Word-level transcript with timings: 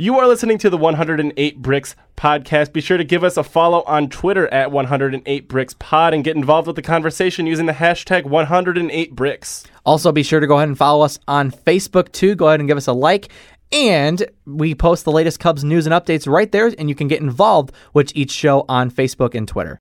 You 0.00 0.18
are 0.18 0.26
listening 0.26 0.56
to 0.60 0.70
the 0.70 0.78
108 0.78 1.60
Bricks 1.60 1.94
podcast. 2.16 2.72
Be 2.72 2.80
sure 2.80 2.96
to 2.96 3.04
give 3.04 3.22
us 3.22 3.36
a 3.36 3.44
follow 3.44 3.82
on 3.82 4.08
Twitter 4.08 4.48
at 4.48 4.72
108 4.72 5.46
Bricks 5.46 5.74
Pod 5.78 6.14
and 6.14 6.24
get 6.24 6.36
involved 6.36 6.66
with 6.66 6.76
the 6.76 6.80
conversation 6.80 7.46
using 7.46 7.66
the 7.66 7.74
hashtag 7.74 8.24
108 8.24 9.14
Bricks. 9.14 9.64
Also, 9.84 10.10
be 10.10 10.22
sure 10.22 10.40
to 10.40 10.46
go 10.46 10.56
ahead 10.56 10.68
and 10.68 10.78
follow 10.78 11.04
us 11.04 11.18
on 11.28 11.50
Facebook 11.50 12.12
too. 12.12 12.34
Go 12.34 12.48
ahead 12.48 12.60
and 12.60 12.66
give 12.66 12.78
us 12.78 12.86
a 12.86 12.94
like. 12.94 13.28
And 13.72 14.24
we 14.46 14.74
post 14.74 15.04
the 15.04 15.12
latest 15.12 15.38
Cubs 15.38 15.64
news 15.64 15.84
and 15.84 15.92
updates 15.92 16.26
right 16.26 16.50
there, 16.50 16.72
and 16.78 16.88
you 16.88 16.94
can 16.94 17.06
get 17.06 17.20
involved 17.20 17.70
with 17.92 18.10
each 18.16 18.30
show 18.30 18.64
on 18.70 18.90
Facebook 18.90 19.34
and 19.34 19.46
Twitter. 19.46 19.78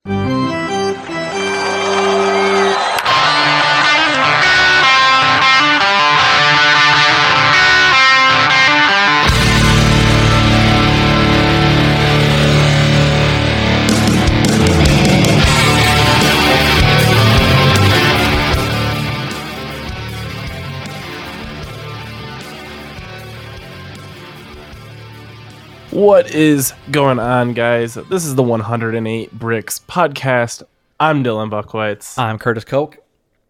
What 25.99 26.33
is 26.33 26.71
going 26.91 27.19
on, 27.19 27.51
guys? 27.51 27.95
This 27.95 28.23
is 28.23 28.35
the 28.35 28.41
108 28.41 29.33
Bricks 29.33 29.81
podcast. 29.81 30.63
I'm 30.97 31.25
Dylan 31.25 31.49
Buckwitz, 31.51 32.17
I'm 32.17 32.39
Curtis 32.39 32.63
Koch. 32.63 32.95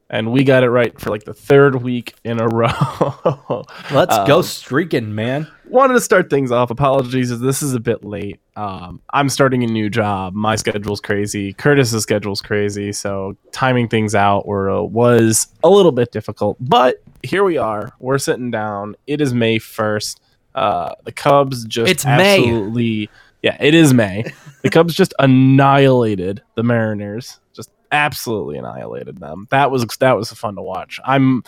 and 0.10 0.32
we 0.32 0.44
got 0.44 0.64
it 0.64 0.72
right 0.72 1.00
for 1.00 1.12
like 1.12 1.26
the 1.26 1.34
third 1.36 1.84
week 1.84 2.16
in 2.24 2.42
a 2.42 2.48
row. 2.52 3.64
Let's 3.92 4.18
go 4.28 4.42
streaking, 4.42 5.14
man. 5.14 5.48
Wanted 5.68 5.94
to 5.94 6.02
start 6.02 6.32
things 6.32 6.52
off. 6.52 6.72
Apologies 6.72 7.30
if 7.30 7.40
this 7.40 7.62
is 7.62 7.76
a 7.76 7.80
bit 7.80 8.04
late. 8.04 8.40
Um, 8.56 9.00
I'm 9.14 9.30
starting 9.30 9.64
a 9.64 9.68
new 9.68 9.88
job. 9.88 10.34
My 10.34 10.56
schedule's 10.56 11.02
crazy. 11.02 11.54
Curtis's 11.54 12.02
schedule's 12.02 12.42
crazy. 12.42 12.94
So 12.94 13.38
timing 13.52 13.90
things 13.90 14.16
out 14.16 14.48
were, 14.48 14.72
uh, 14.72 14.82
was 14.82 15.50
a 15.64 15.70
little 15.70 15.92
bit 15.92 16.12
difficult. 16.12 16.58
But 16.60 17.04
here 17.22 17.44
we 17.44 17.60
are. 17.60 17.92
We're 18.00 18.18
sitting 18.18 18.50
down. 18.50 18.96
It 19.06 19.22
is 19.22 19.36
May 19.36 19.60
1st. 19.60 20.20
Uh, 20.60 20.94
the 21.06 21.12
Cubs 21.12 21.64
just 21.66 21.90
It's 21.90 22.06
May. 22.06 22.38
absolutely. 22.40 23.10
Yeah, 23.42 23.56
it 23.60 23.74
is 23.74 23.94
May. 23.94 24.26
The 24.62 24.70
Cubs 24.70 24.94
just 24.94 25.14
annihilated 25.20 26.44
the 26.56 26.64
Mariners. 26.64 27.40
Just 27.54 27.72
absolutely 27.94 28.58
annihilated 28.58 29.18
them. 29.18 29.48
That 29.52 29.72
was 29.72 29.86
that 30.02 30.18
was 30.18 30.30
fun 30.34 30.56
to 30.58 30.62
watch. 30.62 31.00
I'm 31.06 31.44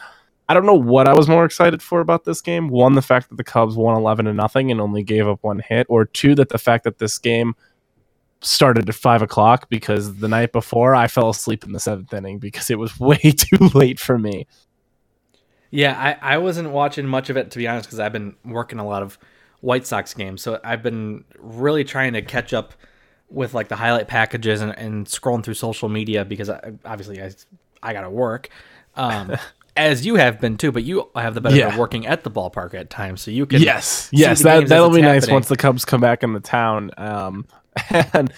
I 0.48 0.54
don't 0.54 0.66
know 0.66 0.76
what 0.76 1.10
I 1.10 1.14
was 1.14 1.28
more 1.28 1.44
excited 1.44 1.82
for 1.82 2.00
about 2.00 2.24
this 2.24 2.40
game. 2.40 2.70
One, 2.70 2.94
the 2.94 3.02
fact 3.02 3.28
that 3.28 3.36
the 3.36 3.44
Cubs 3.44 3.76
won 3.76 3.98
eleven 3.98 4.26
to 4.28 4.34
nothing 4.34 4.72
and 4.72 4.80
only 4.80 5.04
gave 5.04 5.28
up 5.28 5.40
one 5.42 5.60
hit, 5.60 5.88
or 5.90 6.06
two, 6.06 6.34
that 6.36 6.48
the 6.48 6.58
fact 6.58 6.86
that 6.86 7.00
this 7.00 7.18
game 7.18 7.54
started 8.40 8.88
at 8.88 8.96
five 8.96 9.22
o'clock 9.22 9.68
because 9.70 10.16
the 10.18 10.28
night 10.30 10.54
before 10.54 10.96
I 10.96 11.08
fell 11.08 11.30
asleep 11.30 11.66
in 11.66 11.74
the 11.74 11.80
seventh 11.82 12.14
inning 12.14 12.40
because 12.40 12.70
it 12.70 12.80
was 12.80 12.98
way 13.00 13.18
too 13.18 13.70
late 13.74 14.00
for 14.00 14.18
me. 14.18 14.48
Yeah, 15.72 15.98
I, 16.22 16.36
I 16.36 16.38
wasn't 16.38 16.70
watching 16.70 17.08
much 17.08 17.30
of 17.30 17.38
it 17.38 17.50
to 17.52 17.58
be 17.58 17.68
honest 17.68 17.88
because 17.88 18.00
I've 18.00 18.12
been 18.14 18.36
working 18.46 18.78
a 18.80 18.86
lot 18.86 19.02
of 19.02 19.18
White 19.62 19.88
Sox 19.88 20.14
games, 20.14 20.42
so 20.42 20.60
I've 20.64 20.84
been 20.84 21.24
really 21.40 21.84
trying 21.84 22.14
to 22.14 22.22
catch 22.22 22.54
up 22.54 22.74
with 23.30 23.54
like 23.54 23.70
the 23.70 23.78
highlight 23.78 24.08
packages 24.10 24.60
and, 24.62 24.78
and 24.78 25.06
scrolling 25.06 25.44
through 25.44 25.54
social 25.54 25.88
media 25.88 26.26
because 26.26 26.50
I, 26.50 26.74
obviously 26.84 27.22
I 27.22 27.32
I 27.82 27.94
gotta 27.94 28.10
work, 28.10 28.50
um, 28.96 29.36
as 29.78 30.06
you 30.06 30.16
have 30.16 30.42
been 30.42 30.58
too. 30.58 30.72
But 30.72 30.84
you 30.84 31.10
have 31.16 31.34
the 31.36 31.42
benefit 31.42 31.60
Yeah. 31.62 31.70
of 31.70 31.78
working 31.78 32.06
at 32.06 32.24
the 32.24 32.32
ballpark 32.32 32.74
at 32.74 32.90
times, 32.90 33.22
so 33.22 33.32
you 33.32 33.46
can 33.46 33.62
Yes, 33.62 34.10
yes, 34.12 34.44
that 34.44 34.68
that'll 34.68 34.90
be 34.90 35.02
nice 35.02 35.30
once 35.30 35.48
the 35.48 35.56
Cubs 35.58 35.86
come 35.86 36.02
back 36.02 36.24
in 36.24 36.34
the 36.34 36.40
town. 36.42 36.92
Um, 36.98 37.46
and 38.14 38.34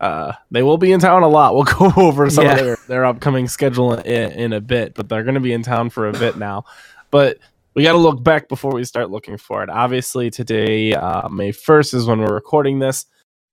uh, 0.00 0.32
they 0.50 0.62
will 0.62 0.78
be 0.78 0.92
in 0.92 1.00
town 1.00 1.22
a 1.22 1.28
lot. 1.28 1.54
We'll 1.54 1.64
go 1.64 1.92
over 1.96 2.30
some 2.30 2.44
Yeah. 2.44 2.52
of 2.56 2.64
their, 2.64 2.78
their 2.88 3.04
upcoming 3.04 3.48
schedule 3.48 3.94
in, 3.94 4.32
in 4.32 4.52
a 4.52 4.60
bit, 4.60 4.94
but 4.94 5.08
they're 5.08 5.24
going 5.24 5.34
to 5.34 5.40
be 5.40 5.52
in 5.52 5.62
town 5.62 5.90
for 5.90 6.08
a 6.08 6.12
bit 6.12 6.36
now. 6.36 6.64
But 7.10 7.38
we 7.74 7.82
got 7.82 7.92
to 7.92 7.98
look 7.98 8.22
back 8.22 8.48
before 8.48 8.72
we 8.72 8.84
start 8.84 9.10
looking 9.10 9.36
forward. 9.38 9.70
Obviously, 9.70 10.30
today, 10.30 10.94
uh, 10.94 11.28
May 11.28 11.52
first, 11.52 11.94
is 11.94 12.06
when 12.06 12.20
we're 12.20 12.34
recording 12.34 12.78
this. 12.78 13.06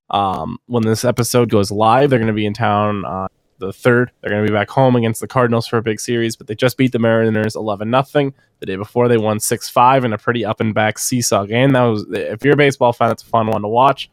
Um, 0.10 0.60
when 0.68 0.84
this 0.84 1.04
episode 1.04 1.50
goes 1.50 1.72
live, 1.72 2.10
they're 2.10 2.20
going 2.20 2.28
to 2.28 2.34
be 2.34 2.46
in 2.46 2.54
town 2.54 3.06
on 3.06 3.28
the 3.58 3.74
third. 3.74 4.12
They're 4.22 4.30
going 4.30 4.46
to 4.46 4.52
be 4.52 4.56
back 4.56 4.70
home 4.70 4.96
against 4.96 5.22
the 5.22 5.28
Cardinals 5.28 5.66
for 5.66 5.78
a 5.78 5.82
big 5.82 6.00
series, 6.00 6.36
but 6.36 6.46
they 6.48 6.54
just 6.56 6.78
beat 6.78 6.92
the 6.92 7.00
Mariners 7.00 7.56
eleven 7.56 7.90
nothing. 7.90 8.34
The 8.60 8.66
day 8.68 8.76
before, 8.76 9.08
they 9.08 9.18
won 9.18 9.40
six 9.40 9.68
five 9.70 10.04
in 10.06 10.14
a 10.14 10.18
pretty 10.18 10.46
up 10.46 10.60
and 10.60 10.74
back 10.76 11.00
seesaw 11.00 11.46
game. 11.46 11.72
That 11.72 11.84
was, 11.84 12.06
if 12.12 12.44
you're 12.44 12.54
a 12.54 12.58
baseball 12.58 12.94
fan, 12.94 13.12
it's 13.12 13.24
a 13.24 13.28
fun 13.28 13.48
one 13.48 13.62
to 13.64 13.68
watch. 13.68 14.10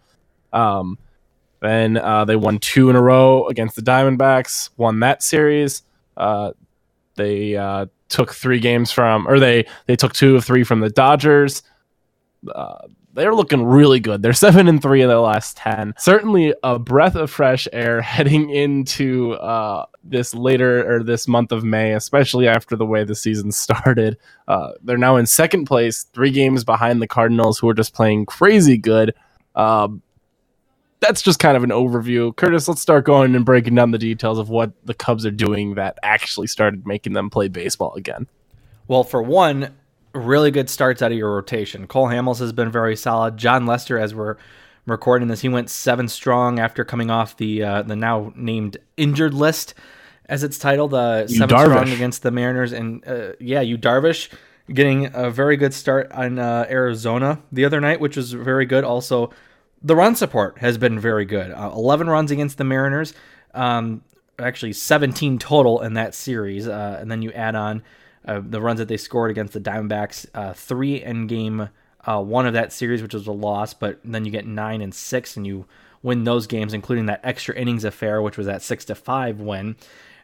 Um, 0.52 0.96
then 1.62 1.96
uh, 1.96 2.24
they 2.24 2.34
won 2.34 2.58
two 2.58 2.90
in 2.90 2.96
a 2.96 3.00
row 3.00 3.46
against 3.46 3.76
the 3.76 3.82
Diamondbacks. 3.82 4.70
Won 4.76 4.98
that 5.00 5.22
series. 5.22 5.84
Uh, 6.16 6.52
they 7.14 7.56
uh, 7.56 7.86
took 8.08 8.34
three 8.34 8.58
games 8.58 8.90
from, 8.90 9.28
or 9.28 9.38
they 9.38 9.66
they 9.86 9.94
took 9.94 10.12
two 10.12 10.34
of 10.34 10.44
three 10.44 10.64
from 10.64 10.80
the 10.80 10.90
Dodgers. 10.90 11.62
Uh, 12.52 12.88
they're 13.14 13.34
looking 13.34 13.62
really 13.64 14.00
good. 14.00 14.22
They're 14.22 14.32
seven 14.32 14.66
and 14.66 14.82
three 14.82 15.02
in 15.02 15.08
their 15.08 15.20
last 15.20 15.56
ten. 15.56 15.94
Certainly 15.98 16.52
a 16.64 16.80
breath 16.80 17.14
of 17.14 17.30
fresh 17.30 17.68
air 17.72 18.02
heading 18.02 18.50
into 18.50 19.34
uh, 19.34 19.86
this 20.02 20.34
later 20.34 20.92
or 20.92 21.04
this 21.04 21.28
month 21.28 21.52
of 21.52 21.62
May, 21.62 21.92
especially 21.92 22.48
after 22.48 22.74
the 22.74 22.86
way 22.86 23.04
the 23.04 23.14
season 23.14 23.52
started. 23.52 24.18
Uh, 24.48 24.72
they're 24.82 24.98
now 24.98 25.14
in 25.14 25.26
second 25.26 25.66
place, 25.66 26.04
three 26.12 26.32
games 26.32 26.64
behind 26.64 27.00
the 27.00 27.06
Cardinals, 27.06 27.60
who 27.60 27.68
are 27.68 27.74
just 27.74 27.94
playing 27.94 28.26
crazy 28.26 28.78
good. 28.78 29.14
Um, 29.54 30.02
that's 31.02 31.20
just 31.20 31.38
kind 31.38 31.56
of 31.56 31.64
an 31.64 31.70
overview. 31.70 32.34
Curtis, 32.34 32.68
let's 32.68 32.80
start 32.80 33.04
going 33.04 33.34
and 33.34 33.44
breaking 33.44 33.74
down 33.74 33.90
the 33.90 33.98
details 33.98 34.38
of 34.38 34.48
what 34.48 34.72
the 34.86 34.94
Cubs 34.94 35.26
are 35.26 35.30
doing 35.32 35.74
that 35.74 35.98
actually 36.02 36.46
started 36.46 36.86
making 36.86 37.12
them 37.12 37.28
play 37.28 37.48
baseball 37.48 37.92
again. 37.94 38.26
Well, 38.88 39.04
for 39.04 39.20
one, 39.22 39.74
really 40.14 40.50
good 40.50 40.70
starts 40.70 41.02
out 41.02 41.12
of 41.12 41.18
your 41.18 41.34
rotation. 41.34 41.86
Cole 41.86 42.06
Hamels 42.06 42.38
has 42.38 42.52
been 42.52 42.70
very 42.70 42.96
solid. 42.96 43.36
Jon 43.36 43.66
Lester, 43.66 43.98
as 43.98 44.14
we're 44.14 44.36
recording 44.86 45.28
this, 45.28 45.40
he 45.40 45.48
went 45.48 45.70
seven 45.70 46.08
strong 46.08 46.58
after 46.58 46.84
coming 46.84 47.10
off 47.10 47.36
the 47.36 47.62
uh, 47.62 47.82
the 47.82 47.96
now 47.96 48.32
named 48.36 48.76
injured 48.96 49.34
list, 49.34 49.74
as 50.26 50.42
it's 50.42 50.58
titled. 50.58 50.94
Uh, 50.94 51.24
You 51.28 51.38
seven 51.38 51.58
strong 51.58 51.88
against 51.90 52.22
the 52.22 52.30
Mariners, 52.30 52.72
and 52.72 53.06
uh, 53.06 53.32
yeah, 53.40 53.60
Yu 53.60 53.76
Darvish 53.76 54.28
getting 54.72 55.10
a 55.14 55.30
very 55.30 55.56
good 55.56 55.74
start 55.74 56.10
on 56.12 56.38
uh, 56.38 56.66
Arizona 56.70 57.42
the 57.50 57.64
other 57.64 57.80
night, 57.80 58.00
which 58.00 58.16
was 58.16 58.32
very 58.32 58.66
good. 58.66 58.84
Also, 58.84 59.32
the 59.82 59.96
run 59.96 60.14
support 60.14 60.58
has 60.58 60.78
been 60.78 60.98
very 60.98 61.24
good. 61.24 61.50
Uh, 61.50 61.70
Eleven 61.74 62.08
runs 62.08 62.30
against 62.30 62.58
the 62.58 62.64
Mariners. 62.64 63.14
Um, 63.54 64.02
actually 64.38 64.72
17 64.72 65.38
total 65.38 65.82
in 65.82 65.94
that 65.94 66.14
series, 66.14 66.66
uh, 66.66 66.98
and 67.00 67.10
then 67.10 67.22
you 67.22 67.32
add 67.32 67.54
on 67.54 67.82
uh, 68.26 68.40
the 68.42 68.60
runs 68.60 68.78
that 68.78 68.88
they 68.88 68.96
scored 68.96 69.30
against 69.30 69.52
the 69.52 69.60
Diamondbacks, 69.60 70.26
uh, 70.34 70.52
three 70.52 71.02
in 71.02 71.26
game 71.26 71.68
uh, 72.04 72.20
one 72.20 72.46
of 72.46 72.54
that 72.54 72.72
series, 72.72 73.02
which 73.02 73.14
was 73.14 73.26
a 73.26 73.32
loss, 73.32 73.74
but 73.74 74.00
then 74.04 74.24
you 74.24 74.30
get 74.30 74.46
nine 74.46 74.80
and 74.80 74.94
six, 74.94 75.36
and 75.36 75.46
you 75.46 75.66
win 76.02 76.24
those 76.24 76.46
games, 76.46 76.74
including 76.74 77.06
that 77.06 77.20
extra 77.22 77.54
innings 77.54 77.84
affair, 77.84 78.20
which 78.20 78.36
was 78.36 78.46
that 78.46 78.62
six 78.62 78.84
to 78.86 78.94
five 78.94 79.40
win. 79.40 79.76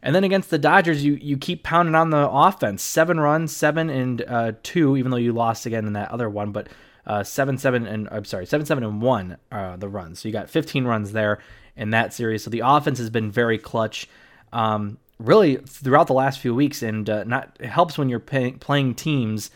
And 0.02 0.14
then 0.14 0.24
against 0.24 0.50
the 0.50 0.58
Dodgers, 0.58 1.04
you 1.04 1.14
you 1.14 1.36
keep 1.36 1.62
pounding 1.62 1.94
on 1.94 2.10
the 2.10 2.28
offense, 2.28 2.82
seven 2.82 3.20
runs, 3.20 3.54
seven 3.54 3.90
and 3.90 4.22
uh, 4.22 4.52
two, 4.62 4.96
even 4.96 5.10
though 5.10 5.16
you 5.16 5.32
lost 5.32 5.66
again 5.66 5.86
in 5.86 5.92
that 5.92 6.10
other 6.10 6.28
one, 6.28 6.50
but 6.50 6.68
uh, 7.08 7.24
seven 7.24 7.58
seven 7.58 7.86
and 7.86 8.08
I'm 8.12 8.24
sorry, 8.24 8.46
seven 8.46 8.66
seven 8.66 8.84
and 8.84 9.02
one 9.02 9.38
uh, 9.50 9.76
the 9.76 9.88
runs. 9.88 10.20
So 10.20 10.28
you 10.28 10.32
got 10.32 10.50
15 10.50 10.84
runs 10.84 11.12
there 11.12 11.38
in 11.76 11.90
that 11.90 12.12
series. 12.12 12.44
So 12.44 12.50
the 12.50 12.62
offense 12.64 12.98
has 12.98 13.10
been 13.10 13.30
very 13.30 13.58
clutch. 13.58 14.08
Um, 14.52 14.98
really 15.18 15.56
throughout 15.56 16.06
the 16.06 16.12
last 16.12 16.38
few 16.38 16.54
weeks, 16.54 16.82
and 16.82 17.08
uh, 17.08 17.24
not 17.24 17.56
it 17.58 17.68
helps 17.68 17.98
when 17.98 18.08
you're 18.08 18.20
pay, 18.20 18.52
playing 18.52 18.94
teams 18.94 19.50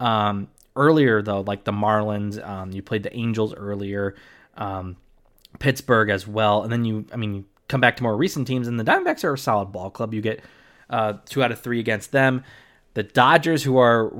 um, 0.00 0.48
earlier 0.76 1.22
though, 1.22 1.42
like 1.42 1.64
the 1.64 1.72
Marlins. 1.72 2.44
Um, 2.44 2.72
you 2.72 2.82
played 2.82 3.02
the 3.02 3.14
Angels 3.14 3.54
earlier, 3.54 4.14
um, 4.56 4.96
Pittsburgh 5.58 6.10
as 6.10 6.26
well, 6.26 6.62
and 6.62 6.72
then 6.72 6.84
you, 6.84 7.04
I 7.12 7.16
mean, 7.16 7.34
you 7.34 7.44
come 7.68 7.80
back 7.80 7.96
to 7.98 8.02
more 8.02 8.16
recent 8.16 8.46
teams, 8.46 8.66
and 8.66 8.80
the 8.80 8.84
Diamondbacks 8.84 9.24
are 9.24 9.34
a 9.34 9.38
solid 9.38 9.66
ball 9.66 9.90
club. 9.90 10.14
You 10.14 10.20
get 10.20 10.42
uh, 10.90 11.14
two 11.26 11.42
out 11.42 11.52
of 11.52 11.60
three 11.60 11.80
against 11.80 12.12
them. 12.12 12.44
The 12.94 13.02
Dodgers, 13.02 13.62
who 13.62 13.76
are 13.78 14.12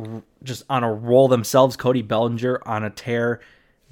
just 0.42 0.64
on 0.68 0.84
a 0.84 0.92
roll 0.92 1.28
themselves, 1.28 1.76
Cody 1.76 2.02
Bellinger 2.02 2.60
on 2.66 2.82
a 2.84 2.90
tear, 2.90 3.40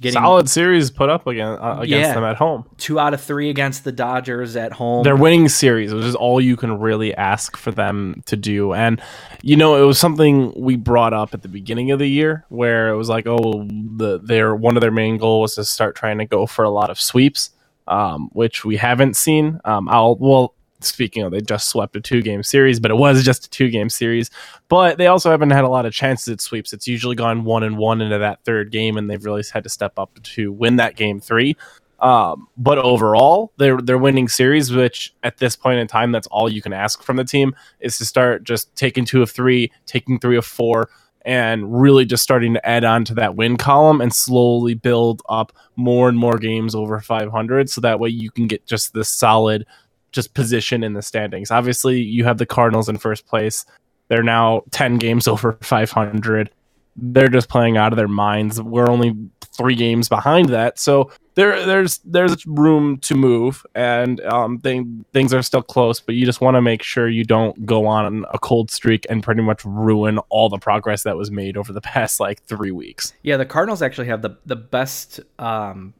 getting 0.01 0.19
Solid 0.19 0.49
series 0.49 0.91
put 0.91 1.09
up 1.09 1.25
again 1.25 1.57
uh, 1.61 1.77
against 1.79 2.09
Yeah. 2.09 2.13
them 2.13 2.23
at 2.25 2.35
home. 2.35 2.65
two 2.77 2.99
out 2.99 3.13
of 3.13 3.21
three 3.21 3.49
against 3.49 3.85
the 3.85 3.93
Dodgers 3.93 4.57
at 4.57 4.73
home. 4.73 5.03
They're 5.05 5.15
winning 5.15 5.47
series, 5.47 5.93
which 5.93 6.03
is 6.03 6.15
all 6.15 6.41
you 6.41 6.57
can 6.57 6.77
really 6.79 7.15
ask 7.15 7.55
for 7.55 7.71
them 7.71 8.21
to 8.25 8.35
do. 8.35 8.73
And 8.73 9.01
you 9.41 9.55
know, 9.55 9.81
it 9.81 9.85
was 9.85 9.97
something 9.97 10.53
we 10.57 10.75
brought 10.75 11.13
up 11.13 11.33
at 11.33 11.41
the 11.43 11.47
beginning 11.47 11.91
of 11.91 11.99
the 11.99 12.09
year 12.09 12.45
where 12.49 12.89
it 12.89 12.97
was 12.97 13.07
like, 13.07 13.25
oh, 13.25 13.65
the 13.69 14.19
their 14.21 14.53
one 14.53 14.75
of 14.75 14.81
their 14.81 14.91
main 14.91 15.17
goals 15.17 15.51
was 15.57 15.67
to 15.67 15.71
start 15.71 15.95
trying 15.95 16.17
to 16.17 16.25
go 16.25 16.45
for 16.45 16.65
a 16.65 16.69
lot 16.69 16.89
of 16.89 16.99
sweeps, 16.99 17.51
um, 17.87 18.29
which 18.33 18.65
we 18.65 18.75
haven't 18.75 19.15
seen. 19.15 19.61
Um, 19.63 19.87
I'll 19.87 20.17
well 20.17 20.55
speaking 20.85 21.23
of, 21.23 21.31
they 21.31 21.41
just 21.41 21.69
swept 21.69 21.95
a 21.95 22.01
two 22.01 22.21
game 22.21 22.43
series, 22.43 22.79
but 22.79 22.91
it 22.91 22.95
was 22.95 23.23
just 23.23 23.45
a 23.45 23.49
two 23.49 23.69
game 23.69 23.89
series. 23.89 24.29
But 24.69 24.97
they 24.97 25.07
also 25.07 25.31
haven't 25.31 25.51
had 25.51 25.63
a 25.63 25.69
lot 25.69 25.85
of 25.85 25.93
chances 25.93 26.29
at 26.29 26.41
sweeps. 26.41 26.73
It's 26.73 26.87
usually 26.87 27.15
gone 27.15 27.43
one 27.43 27.63
and 27.63 27.77
one 27.77 28.01
into 28.01 28.17
that 28.17 28.43
third 28.43 28.71
game, 28.71 28.97
and 28.97 29.09
they've 29.09 29.23
really 29.23 29.43
had 29.51 29.63
to 29.63 29.69
step 29.69 29.97
up 29.97 30.11
to 30.21 30.51
win 30.51 30.77
that 30.77 30.95
game 30.95 31.19
three. 31.19 31.55
Um, 31.99 32.49
but 32.57 32.77
overall, 32.77 33.53
they're 33.57 33.77
they're 33.77 33.97
winning 33.97 34.27
series, 34.27 34.71
which 34.73 35.13
at 35.23 35.37
this 35.37 35.55
point 35.55 35.79
in 35.79 35.87
time, 35.87 36.11
that's 36.11 36.27
all 36.27 36.51
you 36.51 36.61
can 36.61 36.73
ask 36.73 37.01
from 37.01 37.15
the 37.15 37.23
team 37.23 37.55
is 37.79 37.97
to 37.97 38.05
start 38.05 38.43
just 38.43 38.75
taking 38.75 39.05
two 39.05 39.21
of 39.21 39.31
three, 39.31 39.71
taking 39.85 40.19
three 40.19 40.35
of 40.35 40.45
four, 40.45 40.89
and 41.25 41.81
really 41.81 42.05
just 42.05 42.23
starting 42.23 42.53
to 42.53 42.67
add 42.67 42.83
on 42.83 43.05
to 43.05 43.13
that 43.15 43.35
win 43.35 43.57
column 43.57 44.01
and 44.01 44.13
slowly 44.13 44.73
build 44.73 45.21
up 45.29 45.53
more 45.75 46.09
and 46.09 46.17
more 46.17 46.37
games 46.37 46.75
over 46.75 46.99
500 46.99 47.69
so 47.69 47.81
that 47.81 47.99
way 47.99 48.09
you 48.09 48.29
can 48.29 48.47
get 48.47 48.65
just 48.65 48.93
this 48.93 49.09
solid 49.09 49.65
just 50.13 50.33
position 50.33 50.83
in 50.83 50.93
the 50.93 51.01
standings. 51.01 51.51
Obviously 51.51 51.99
you 51.99 52.23
have 52.23 52.37
the 52.37 52.45
cardinals 52.45 52.87
in 52.87 52.97
first 52.97 53.25
place. 53.25 53.65
They're 54.07 54.23
now 54.23 54.63
10 54.71 54.97
games 54.97 55.27
over 55.27 55.57
500 55.61 56.49
they're 56.95 57.29
just 57.29 57.49
playing 57.49 57.77
out 57.77 57.91
of 57.91 57.97
their 57.97 58.07
minds. 58.07 58.61
We're 58.61 58.89
only 58.89 59.15
three 59.41 59.75
games 59.75 60.09
behind 60.09 60.49
that. 60.49 60.79
So 60.79 61.11
there 61.35 61.65
there's 61.65 61.99
there's 61.99 62.45
room 62.45 62.97
to 62.99 63.15
move 63.15 63.65
and 63.73 64.21
um 64.21 64.59
thing, 64.59 65.03
things 65.13 65.33
are 65.33 65.41
still 65.41 65.63
close 65.63 65.99
but 65.99 66.13
you 66.13 66.25
just 66.25 66.41
want 66.41 66.55
to 66.55 66.61
make 66.61 66.83
sure 66.83 67.09
you 67.09 67.23
don't 67.23 67.65
go 67.65 67.87
on 67.87 68.23
a 68.31 68.37
cold 68.37 68.69
streak 68.69 69.07
and 69.09 69.23
pretty 69.23 69.41
much 69.41 69.65
ruin 69.65 70.19
all 70.29 70.47
the 70.49 70.59
progress 70.59 71.03
that 71.03 71.17
was 71.17 71.31
made 71.31 71.57
over 71.57 71.73
the 71.73 71.81
past 71.93 72.19
like 72.19 72.43
three 72.43 72.71
weeks. 72.71 73.13
Yeah, 73.23 73.37
the 73.37 73.45
Cardinals 73.45 73.81
actually 73.81 74.07
have 74.07 74.21
the 74.21 74.37
the 74.45 74.55
best 74.55 75.19
um, 75.39 75.93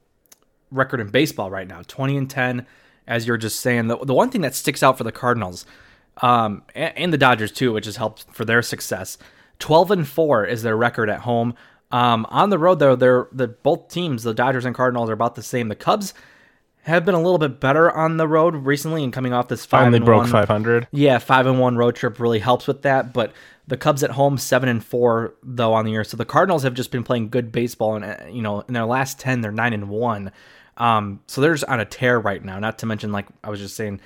record 0.71 0.99
in 0.99 1.07
baseball 1.07 1.49
right 1.49 1.67
now, 1.67 1.81
twenty 1.87 2.17
and 2.17 2.29
ten. 2.29 2.65
As 3.07 3.27
you're 3.27 3.37
just 3.37 3.59
saying, 3.59 3.87
the 3.87 3.97
the 3.97 4.13
one 4.13 4.29
thing 4.29 4.41
that 4.41 4.55
sticks 4.55 4.83
out 4.83 4.97
for 4.97 5.03
the 5.03 5.11
Cardinals, 5.11 5.65
um, 6.21 6.63
and, 6.73 6.97
and 6.97 7.13
the 7.13 7.17
Dodgers 7.17 7.51
too, 7.51 7.73
which 7.73 7.85
has 7.85 7.97
helped 7.97 8.25
for 8.31 8.45
their 8.45 8.61
success. 8.61 9.17
Twelve 9.59 9.91
and 9.91 10.07
four 10.07 10.45
is 10.45 10.63
their 10.63 10.77
record 10.77 11.09
at 11.09 11.21
home. 11.21 11.55
Um, 11.91 12.25
on 12.29 12.49
the 12.49 12.57
road 12.57 12.79
though, 12.79 12.95
they're 12.95 13.27
the 13.31 13.47
both 13.47 13.89
teams, 13.89 14.23
the 14.23 14.33
Dodgers 14.33 14.65
and 14.65 14.75
Cardinals, 14.75 15.09
are 15.09 15.13
about 15.13 15.35
the 15.35 15.43
same. 15.43 15.67
The 15.67 15.75
Cubs 15.75 16.13
have 16.83 17.05
been 17.05 17.15
a 17.15 17.21
little 17.21 17.37
bit 17.37 17.59
better 17.59 17.89
on 17.91 18.17
the 18.17 18.27
road 18.27 18.55
recently, 18.55 19.03
and 19.03 19.13
coming 19.13 19.31
off 19.31 19.47
this 19.47 19.65
five 19.65 19.81
finally 19.83 19.97
and 19.97 20.05
broke 20.05 20.23
one, 20.23 20.31
500 20.31 20.87
yeah, 20.91 21.17
five 21.17 21.45
and 21.45 21.59
one 21.59 21.77
road 21.77 21.95
trip 21.95 22.19
really 22.19 22.39
helps 22.39 22.67
with 22.67 22.81
that. 22.81 23.13
But 23.13 23.31
the 23.67 23.77
Cubs 23.77 24.03
at 24.03 24.11
home, 24.11 24.37
seven 24.37 24.69
and 24.69 24.83
four 24.83 25.35
though 25.43 25.73
on 25.73 25.85
the 25.85 25.91
year. 25.91 26.03
So 26.03 26.17
the 26.17 26.25
Cardinals 26.25 26.63
have 26.63 26.73
just 26.73 26.91
been 26.91 27.03
playing 27.03 27.29
good 27.29 27.51
baseball, 27.51 27.95
and 27.95 28.05
uh, 28.05 28.17
you 28.29 28.41
know, 28.41 28.61
in 28.61 28.73
their 28.73 28.85
last 28.85 29.19
ten, 29.19 29.41
they're 29.41 29.51
nine 29.51 29.73
and 29.73 29.89
one. 29.89 30.31
Um, 30.77 31.19
so 31.27 31.41
they're 31.41 31.53
just 31.53 31.65
on 31.65 31.79
a 31.79 31.85
tear 31.85 32.19
right 32.19 32.43
now. 32.43 32.59
Not 32.59 32.79
to 32.79 32.85
mention, 32.85 33.11
like 33.11 33.27
I 33.43 33.49
was 33.49 33.59
just 33.59 33.75
saying, 33.75 34.01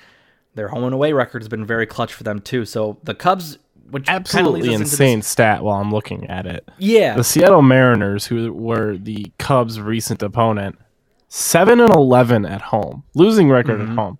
their 0.54 0.68
home 0.68 0.84
and 0.84 0.94
away 0.94 1.12
record 1.12 1.42
has 1.42 1.48
been 1.48 1.64
very 1.64 1.86
clutch 1.86 2.12
for 2.12 2.24
them 2.24 2.40
too. 2.40 2.64
So 2.64 2.98
the 3.04 3.14
Cubs, 3.14 3.58
which 3.90 4.08
absolutely 4.08 4.74
insane 4.74 5.22
stat 5.22 5.64
while 5.64 5.80
i'm 5.80 5.90
looking 5.90 6.26
at 6.26 6.44
it 6.44 6.68
yeah, 6.78 7.14
the 7.14 7.24
Seattle 7.24 7.62
Mariners, 7.62 8.26
who 8.26 8.52
were 8.52 8.98
the 8.98 9.32
Cubs' 9.38 9.80
recent 9.80 10.22
opponent, 10.22 10.78
seven 11.28 11.80
and 11.80 11.94
eleven 11.94 12.44
at 12.44 12.60
home, 12.60 13.04
losing 13.14 13.48
record 13.48 13.80
Mm-hmm. 13.80 13.92
at 13.92 13.98
home, 13.98 14.18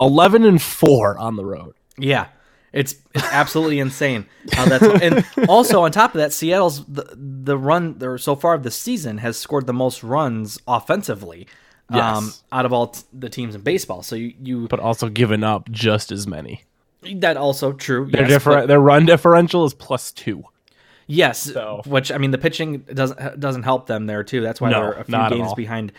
eleven 0.00 0.44
and 0.44 0.60
four 0.62 1.18
on 1.18 1.36
the 1.36 1.44
road. 1.44 1.74
Yeah, 1.98 2.28
it's 2.72 2.94
it's 3.14 3.26
absolutely 3.30 3.78
insane 3.78 4.24
how 4.52 4.64
that's 4.64 5.02
and 5.02 5.24
also 5.50 5.82
on 5.82 5.92
top 5.92 6.14
of 6.14 6.18
that, 6.20 6.32
Seattle's 6.32 6.86
the 6.86 7.04
the 7.14 7.58
run 7.58 7.98
there 7.98 8.16
so 8.16 8.34
far 8.36 8.54
of 8.54 8.62
the 8.62 8.70
season 8.70 9.18
has 9.18 9.36
scored 9.36 9.66
the 9.66 9.74
most 9.74 10.02
runs 10.02 10.58
offensively. 10.66 11.46
Um, 11.90 12.24
Yes. 12.26 12.42
out 12.52 12.64
of 12.66 12.72
all 12.72 12.88
t- 12.88 13.02
the 13.12 13.28
teams 13.28 13.54
in 13.54 13.62
baseball, 13.62 14.02
so 14.02 14.14
you, 14.16 14.32
you 14.42 14.68
But 14.68 14.78
also 14.80 15.08
given 15.08 15.42
up 15.42 15.70
just 15.70 16.12
as 16.12 16.26
many. 16.26 16.62
that 17.16 17.36
also 17.36 17.72
true. 17.72 18.08
Their 18.10 18.22
yes, 18.22 18.30
differ- 18.30 18.50
but- 18.50 18.68
their 18.68 18.78
run 18.80 19.06
differential 19.06 19.64
is 19.64 19.74
plus 19.74 20.12
two. 20.12 20.44
yes, 21.06 21.40
So- 21.52 21.82
which 21.86 22.12
I 22.12 22.18
mean 22.18 22.30
the 22.30 22.38
pitching 22.38 22.84
doesn't 22.92 23.40
doesn't 23.40 23.62
help 23.64 23.86
them 23.86 24.06
there 24.06 24.22
too. 24.22 24.40
That's 24.40 24.60
why 24.60 24.70
No, 24.70 24.80
they're 24.80 24.92
a 25.00 25.04
few 25.04 25.28
games 25.38 25.54
behind 25.54 25.92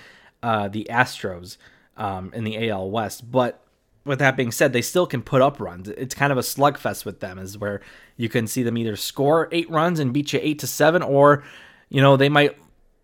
uh, 0.43 0.67
the 0.69 0.87
Astros 0.89 1.57
um, 1.97 2.31
in 2.33 2.43
the 2.45 2.69
AL 2.69 2.89
West. 2.89 3.29
But 3.29 3.59
with 4.05 4.19
that 4.19 4.35
being 4.37 4.51
said, 4.51 4.71
they 4.73 4.81
still 4.81 5.05
can 5.05 5.21
put 5.21 5.41
up 5.41 5.59
runs. 5.59 5.89
It's 5.89 6.15
kind 6.15 6.31
of 6.31 6.37
a 6.37 6.41
slugfest 6.41 7.03
with 7.05 7.19
them, 7.19 7.37
is 7.37 7.57
where 7.57 7.81
you 8.17 8.29
can 8.29 8.47
see 8.47 8.63
them 8.63 8.77
either 8.77 8.95
score 8.95 9.49
eight 9.51 9.69
runs 9.69 9.99
and 9.99 10.13
beat 10.13 10.31
you 10.33 10.39
eight 10.41 10.57
to 10.59 10.67
seven, 10.67 11.01
or 11.03 11.43
you 11.89 11.99
know 12.01 12.15
they 12.17 12.29
might 12.29 12.55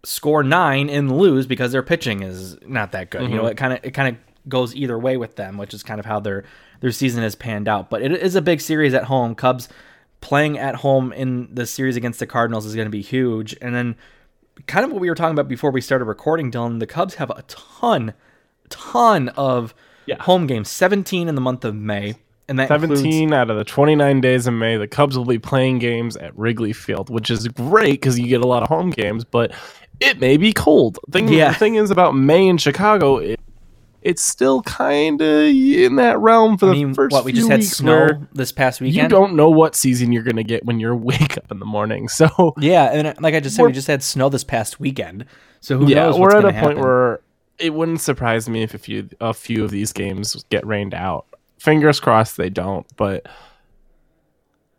score 0.04 0.44
nine 0.44 0.90
and 0.90 1.18
lose 1.18 1.48
because 1.48 1.72
their 1.72 1.84
pitching 1.84 2.24
is 2.24 2.58
not 2.66 2.92
that 2.92 3.10
good. 3.10 3.24
You 3.24 3.30
know, 3.30 3.44
mm-hmm. 3.44 3.52
it 3.52 3.58
kind 3.58 3.74
of 3.74 3.80
it 3.84 3.92
kind 3.92 4.16
of 4.16 4.50
goes 4.50 4.76
either 4.76 4.98
way 4.98 5.18
with 5.18 5.36
them, 5.36 5.58
which 5.58 5.74
is 5.74 5.84
kind 5.84 6.00
of 6.00 6.06
how 6.06 6.20
their 6.20 6.44
their 6.82 6.92
season 6.92 7.24
has 7.24 7.36
panned 7.36 7.68
out. 7.68 7.90
But 7.90 8.02
it 8.02 8.12
is 8.12 8.36
a 8.36 8.42
big 8.42 8.62
series 8.62 8.94
at 8.94 9.06
home. 9.06 9.36
Cubs 9.36 9.70
playing 10.22 10.58
at 10.58 10.76
home 10.76 11.12
in 11.14 11.54
the 11.54 11.66
series 11.66 11.96
against 11.96 12.20
the 12.20 12.28
Cardinals 12.28 12.66
is 12.66 12.76
going 12.76 12.88
to 12.88 12.92
be 12.92 13.02
huge, 13.02 13.56
and 13.62 13.76
then 13.76 13.96
kind 14.66 14.86
of 14.86 14.92
what 14.92 15.02
we 15.02 15.10
were 15.10 15.16
talking 15.16 15.34
about 15.34 15.48
before 15.48 15.72
we 15.72 15.82
started 15.82 16.06
recording, 16.06 16.52
Dylan. 16.52 16.80
The 16.80 16.88
Cubs 16.88 17.16
have 17.16 17.30
a 17.30 17.44
ton, 17.48 18.14
ton 18.70 19.30
of 19.30 19.74
Yeah. 20.06 20.22
home 20.24 20.48
games. 20.48 20.70
Seventeen 20.70 21.28
in 21.28 21.36
the 21.36 21.42
month 21.42 21.66
of 21.66 21.76
May, 21.76 22.16
and 22.48 22.60
that 22.60 22.72
includes 22.72 23.02
17 23.02 23.34
out 23.34 23.50
of 23.50 23.58
the 23.58 23.66
29 23.66 24.22
days 24.22 24.48
in 24.48 24.58
May, 24.58 24.78
the 24.78 24.88
Cubs 24.88 25.18
will 25.18 25.26
be 25.26 25.40
playing 25.40 25.80
games 25.80 26.16
at 26.16 26.38
Wrigley 26.38 26.72
Field, 26.72 27.10
which 27.10 27.30
is 27.30 27.48
great 27.50 28.00
because 28.00 28.18
you 28.18 28.28
get 28.28 28.42
a 28.42 28.48
lot 28.48 28.64
of 28.64 28.70
home 28.70 28.90
games, 28.90 29.26
but 29.26 29.52
it 30.00 30.20
may 30.20 30.38
be 30.38 30.54
cold. 30.54 31.00
Thing, 31.12 31.28
Yeah. 31.28 31.50
The 31.50 31.56
thing 31.56 31.76
is 31.76 31.92
about 31.92 32.16
May 32.16 32.48
in 32.48 32.58
Chicago, 32.58 33.18
it, 33.18 33.40
it's 34.02 34.24
still 34.24 34.62
kind 34.62 35.22
of 35.22 35.28
in 35.48 35.96
that 35.98 36.20
realm 36.20 36.58
for 36.58 36.68
I 36.68 36.70
the 36.70 36.86
mean, 36.86 36.94
first 36.94 37.12
what 37.14 37.26
we 37.26 37.34
just 37.34 37.50
had 37.50 37.64
snow 37.64 38.26
this 38.34 38.52
past 38.52 38.80
weekend. 38.80 39.04
You 39.04 39.10
don't 39.10 39.36
know 39.36 39.50
what 39.50 39.76
season 39.76 40.12
you're 40.12 40.24
going 40.24 40.38
to 40.38 40.44
get 40.44 40.64
when 40.66 40.80
you 40.80 40.96
wake 40.96 41.38
up 41.38 41.52
in 41.52 41.60
the 41.60 41.66
morning. 41.66 42.08
So, 42.08 42.54
Yeah, 42.58 42.86
and 42.86 43.08
uh, 43.08 43.14
like 43.20 43.34
I 43.34 43.40
just 43.40 43.56
said, 43.56 43.64
we 43.66 43.72
just 43.72 43.88
had 43.88 44.02
snow 44.04 44.30
this 44.30 44.44
past 44.44 44.80
weekend. 44.80 45.26
So 45.60 45.78
who 45.78 45.88
yeah, 45.88 46.06
knows? 46.06 46.20
we're 46.20 46.36
at 46.36 46.46
a 46.46 46.52
gonna 46.52 46.62
point 46.62 46.78
where 46.80 47.20
it 47.58 47.74
wouldn't 47.74 48.00
surprise 48.02 48.48
me 48.48 48.62
if 48.64 48.74
a 48.74 48.78
few 48.78 49.10
a 49.20 49.34
few 49.34 49.64
of 49.64 49.72
these 49.72 49.92
games 49.92 50.42
get 50.50 50.66
rained 50.66 50.94
out. 50.94 51.26
Fingers 51.58 52.00
crossed 52.00 52.38
they 52.38 52.52
don't, 52.52 52.86
but 52.96 53.28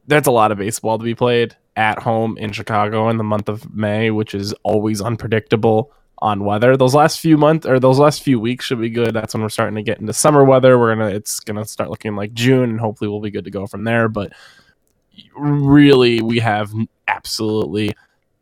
there's 0.06 0.26
a 0.26 0.30
lot 0.30 0.52
of 0.52 0.58
baseball 0.58 0.96
to 0.96 1.04
be 1.04 1.14
played 1.14 1.56
at 1.78 2.00
home 2.00 2.36
in 2.38 2.50
Chicago 2.50 3.08
in 3.08 3.18
the 3.18 3.24
month 3.24 3.48
of 3.48 3.72
May, 3.72 4.10
which 4.10 4.34
is 4.34 4.52
always 4.64 5.00
unpredictable 5.00 5.92
on 6.18 6.44
weather. 6.44 6.76
Those 6.76 6.92
last 6.92 7.20
few 7.20 7.36
months 7.36 7.64
or 7.64 7.78
those 7.78 8.00
last 8.00 8.24
few 8.24 8.40
weeks 8.40 8.64
should 8.64 8.80
be 8.80 8.90
good. 8.90 9.14
That's 9.14 9.32
when 9.32 9.44
we're 9.44 9.48
starting 9.48 9.76
to 9.76 9.82
get 9.82 10.00
into 10.00 10.12
summer 10.12 10.44
weather. 10.44 10.76
We're 10.76 10.96
gonna 10.96 11.10
it's 11.10 11.38
gonna 11.38 11.64
start 11.64 11.88
looking 11.88 12.16
like 12.16 12.34
June, 12.34 12.70
and 12.70 12.80
hopefully 12.80 13.08
we'll 13.08 13.20
be 13.20 13.30
good 13.30 13.44
to 13.44 13.52
go 13.52 13.68
from 13.68 13.84
there. 13.84 14.08
But 14.08 14.32
really, 15.36 16.20
we 16.20 16.40
have 16.40 16.72
absolutely 17.06 17.94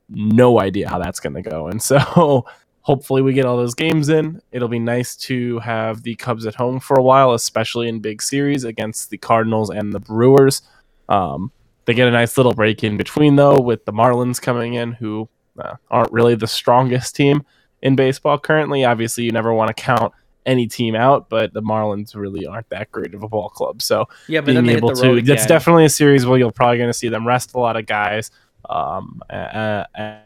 no 0.09 0.59
idea 0.59 0.89
how 0.89 0.99
that's 0.99 1.21
to 1.21 1.43
go. 1.43 1.69
And 1.69 1.83
so 1.91 2.47
hopefully 2.81 3.21
we 3.21 3.35
get 3.35 3.45
all 3.45 3.59
those 3.59 3.75
games 3.75 4.09
in. 4.09 4.41
It'll 4.51 4.69
be 4.69 4.79
nice 4.79 5.15
to 5.17 5.59
have 5.59 6.05
the 6.05 6.15
Cubs 6.15 6.47
at 6.47 6.55
home 6.55 6.81
for 6.81 6.99
a 6.99 7.03
while, 7.03 7.35
especially 7.35 7.89
in 7.89 8.01
big 8.01 8.23
series 8.23 8.65
against 8.65 9.11
the 9.11 9.19
Cardinals 9.19 9.69
and 9.69 9.93
the 9.93 10.01
Brewers. 10.01 10.63
Um, 11.11 11.53
they 11.87 11.95
get 11.95 12.09
a 12.09 12.11
nice 12.11 12.37
little 12.37 12.53
break 12.53 12.85
in 12.85 12.97
between, 12.97 13.37
though, 13.37 13.59
with 13.59 13.85
the 13.85 13.93
Marlins 13.93 14.41
coming 14.41 14.75
in, 14.75 14.93
who 14.93 15.29
uh, 15.59 15.75
aren't 15.91 16.13
really 16.13 16.35
the 16.35 16.47
strongest 16.47 17.17
team 17.17 17.45
in 17.81 17.97
baseball 17.97 18.39
currently. 18.39 18.85
Obviously, 18.85 19.25
you 19.25 19.33
never 19.33 19.53
want 19.53 19.69
to 19.69 19.75
count 19.75 20.13
any 20.45 20.67
team 20.67 20.95
out, 20.95 21.29
but 21.29 21.53
the 21.53 21.63
Marlins 21.63 22.15
really 22.15 22.47
aren't 22.47 22.69
that 22.71 22.91
great 22.93 23.15
of 23.15 23.23
a 23.23 23.29
ball 23.29 23.49
club. 23.49 23.83
So 23.83 24.09
yeah, 24.29 24.41
but 24.41 24.53
being 24.53 24.69
able 24.69 24.91
the 24.91 25.03
to. 25.03 25.15
That's 25.17 25.45
again. 25.45 25.49
definitely 25.49 25.85
a 25.85 25.91
series 25.91 26.27
where 26.27 26.39
you're 26.39 26.53
probably 26.53 26.79
going 26.79 26.91
to 26.91 26.95
see 26.95 27.09
them 27.09 27.27
rest 27.27 27.55
a 27.55 27.59
lot 27.59 27.77
of 27.77 27.87
guys, 27.87 28.31
um, 28.69 29.21
uh, 29.31 29.85
and 29.95 30.21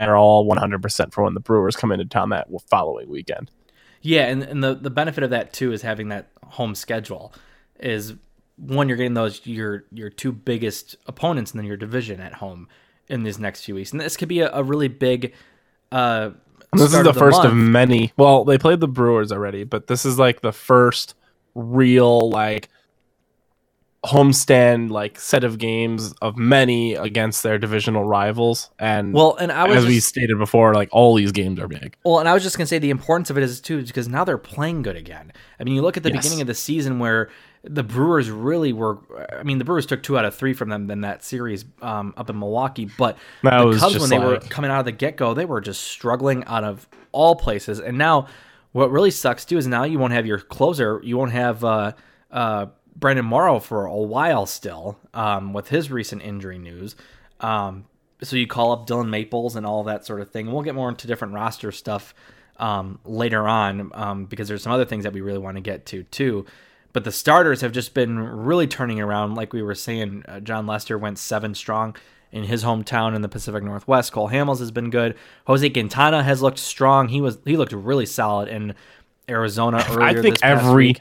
are 0.00 0.16
all 0.16 0.46
100% 0.46 1.12
for 1.12 1.24
when 1.24 1.34
the 1.34 1.40
Brewers 1.40 1.76
come 1.76 1.92
into 1.92 2.06
town 2.06 2.30
that 2.30 2.48
following 2.68 3.08
weekend. 3.08 3.50
Yeah, 4.02 4.26
and, 4.26 4.42
and 4.42 4.64
the, 4.64 4.74
the 4.74 4.90
benefit 4.90 5.22
of 5.24 5.30
that 5.30 5.52
too 5.52 5.72
is 5.72 5.82
having 5.82 6.08
that 6.08 6.30
home 6.42 6.74
schedule 6.74 7.34
is 7.78 8.14
one 8.60 8.88
you're 8.88 8.96
getting 8.96 9.14
those 9.14 9.44
your 9.46 9.84
your 9.90 10.10
two 10.10 10.32
biggest 10.32 10.96
opponents 11.06 11.54
in 11.54 11.64
your 11.64 11.76
division 11.76 12.20
at 12.20 12.34
home 12.34 12.68
in 13.08 13.22
these 13.22 13.38
next 13.38 13.64
few 13.64 13.74
weeks, 13.74 13.90
and 13.92 14.00
this 14.00 14.16
could 14.16 14.28
be 14.28 14.40
a, 14.40 14.50
a 14.52 14.62
really 14.62 14.88
big. 14.88 15.34
Uh, 15.90 16.30
This 16.72 16.82
is 16.82 16.90
start 16.90 17.04
the, 17.04 17.14
first 17.14 17.44
of 17.44 17.54
many. 17.54 18.12
Well, 18.16 18.44
they 18.44 18.58
played 18.58 18.80
the 18.80 18.88
Brewers 18.88 19.32
already, 19.32 19.64
but 19.64 19.88
this 19.88 20.04
is 20.04 20.18
like 20.18 20.40
the 20.40 20.52
first 20.52 21.14
real 21.54 22.30
like 22.30 22.68
homestand 24.06 24.90
like 24.90 25.18
set 25.18 25.44
of 25.44 25.58
games 25.58 26.14
of 26.22 26.36
many 26.36 26.94
against 26.94 27.42
their 27.42 27.58
divisional 27.58 28.04
rivals. 28.04 28.70
And 28.78 29.12
Well, 29.12 29.36
and 29.36 29.52
I 29.52 29.64
was 29.66 29.78
as 29.78 29.86
we 29.86 30.00
stated 30.00 30.38
before, 30.38 30.74
like 30.74 30.88
all 30.90 31.14
these 31.14 31.32
games 31.32 31.60
are 31.60 31.68
big. 31.68 31.96
well, 32.04 32.18
and 32.18 32.28
I 32.28 32.32
was 32.34 32.42
just 32.42 32.56
gonna 32.56 32.66
say 32.66 32.78
the 32.78 32.90
importance 32.90 33.28
of 33.30 33.36
it 33.36 33.42
is 33.44 33.60
too 33.60 33.82
because 33.84 34.08
now 34.08 34.24
they're 34.24 34.38
playing 34.38 34.82
good 34.82 34.96
again. 34.96 35.32
I 35.58 35.64
mean, 35.64 35.74
you 35.74 35.82
look 35.82 35.96
at 35.98 36.02
the 36.02 36.10
Yes. 36.12 36.22
beginning 36.22 36.40
of 36.40 36.46
the 36.46 36.54
season 36.54 36.98
where 36.98 37.28
the 37.62 37.82
Brewers 37.82 38.30
really 38.30 38.72
were. 38.72 38.98
I 39.38 39.42
mean, 39.42 39.58
the 39.58 39.66
Brewers 39.66 39.84
took 39.84 40.02
two 40.02 40.16
out 40.16 40.24
of 40.24 40.34
three 40.34 40.54
from 40.54 40.70
them 40.70 40.90
in 40.90 41.02
that 41.02 41.22
series 41.22 41.66
um, 41.82 42.14
up 42.16 42.30
in 42.30 42.38
Milwaukee, 42.38 42.88
but 42.96 43.18
That 43.42 43.58
the 43.58 43.66
was 43.66 43.80
Cubs 43.80 43.98
when 43.98 44.08
they 44.08 44.18
were 44.18 44.38
coming 44.38 44.70
out 44.70 44.78
of 44.78 44.86
the 44.86 44.92
get 44.92 45.18
go, 45.18 45.34
they 45.34 45.44
were 45.44 45.60
just 45.60 45.82
struggling 45.82 46.42
out 46.46 46.64
of 46.64 46.88
all 47.12 47.36
places. 47.36 47.78
And 47.78 47.98
now, 47.98 48.28
what 48.72 48.90
really 48.90 49.10
sucks 49.10 49.44
too 49.44 49.58
is 49.58 49.66
now 49.66 49.84
you 49.84 49.98
won't 49.98 50.14
have 50.14 50.24
your 50.24 50.38
closer. 50.38 51.02
You 51.04 51.18
won't 51.18 51.32
have 51.32 51.62
uh, 51.62 51.92
uh, 52.30 52.66
Brandon 53.00 53.24
Morrow 53.24 53.58
for 53.58 53.86
a 53.86 53.96
while 53.96 54.46
still 54.46 54.98
um, 55.14 55.52
with 55.52 55.68
his 55.68 55.90
recent 55.90 56.22
injury 56.22 56.58
news. 56.58 56.94
Um, 57.40 57.86
so 58.22 58.36
you 58.36 58.46
call 58.46 58.72
up 58.72 58.86
Dillon 58.86 59.08
Maples 59.10 59.56
and 59.56 59.64
all 59.64 59.84
that 59.84 60.04
sort 60.04 60.20
of 60.20 60.30
thing. 60.30 60.46
And 60.46 60.54
we'll 60.54 60.62
get 60.62 60.74
more 60.74 60.90
into 60.90 61.06
different 61.06 61.34
roster 61.34 61.72
stuff 61.72 62.14
um, 62.58 63.00
later 63.04 63.48
on 63.48 63.90
um, 63.94 64.24
because 64.26 64.46
there's 64.48 64.62
some 64.62 64.72
other 64.72 64.84
things 64.84 65.04
that 65.04 65.14
we 65.14 65.22
really 65.22 65.38
want 65.38 65.56
to 65.56 65.62
get 65.62 65.86
to 65.86 66.02
too. 66.04 66.44
But 66.92 67.04
the 67.04 67.12
starters 67.12 67.62
have 67.62 67.72
just 67.72 67.94
been 67.94 68.18
really 68.18 68.66
turning 68.66 69.00
around. 69.00 69.34
Like 69.34 69.52
we 69.52 69.62
were 69.62 69.74
saying, 69.74 70.24
uh, 70.28 70.40
Jon 70.40 70.66
Lester 70.66 70.98
went 70.98 71.18
seven 71.18 71.54
strong 71.54 71.96
in 72.32 72.44
his 72.44 72.62
hometown 72.64 73.14
in 73.14 73.22
the 73.22 73.28
Pacific 73.28 73.62
Northwest. 73.62 74.12
Cole 74.12 74.28
Hamels 74.28 74.58
has 74.58 74.70
been 74.70 74.90
good. 74.90 75.16
Jose 75.46 75.68
Quintana 75.70 76.22
has 76.22 76.42
looked 76.42 76.58
strong. 76.58 77.08
He 77.08 77.20
was 77.20 77.38
he 77.44 77.56
looked 77.56 77.72
really 77.72 78.06
solid 78.06 78.48
in 78.48 78.74
Arizona 79.28 79.84
earlier. 79.88 80.02
I 80.02 80.20
think 80.20 80.38
every 80.42 80.86
week. 80.88 81.00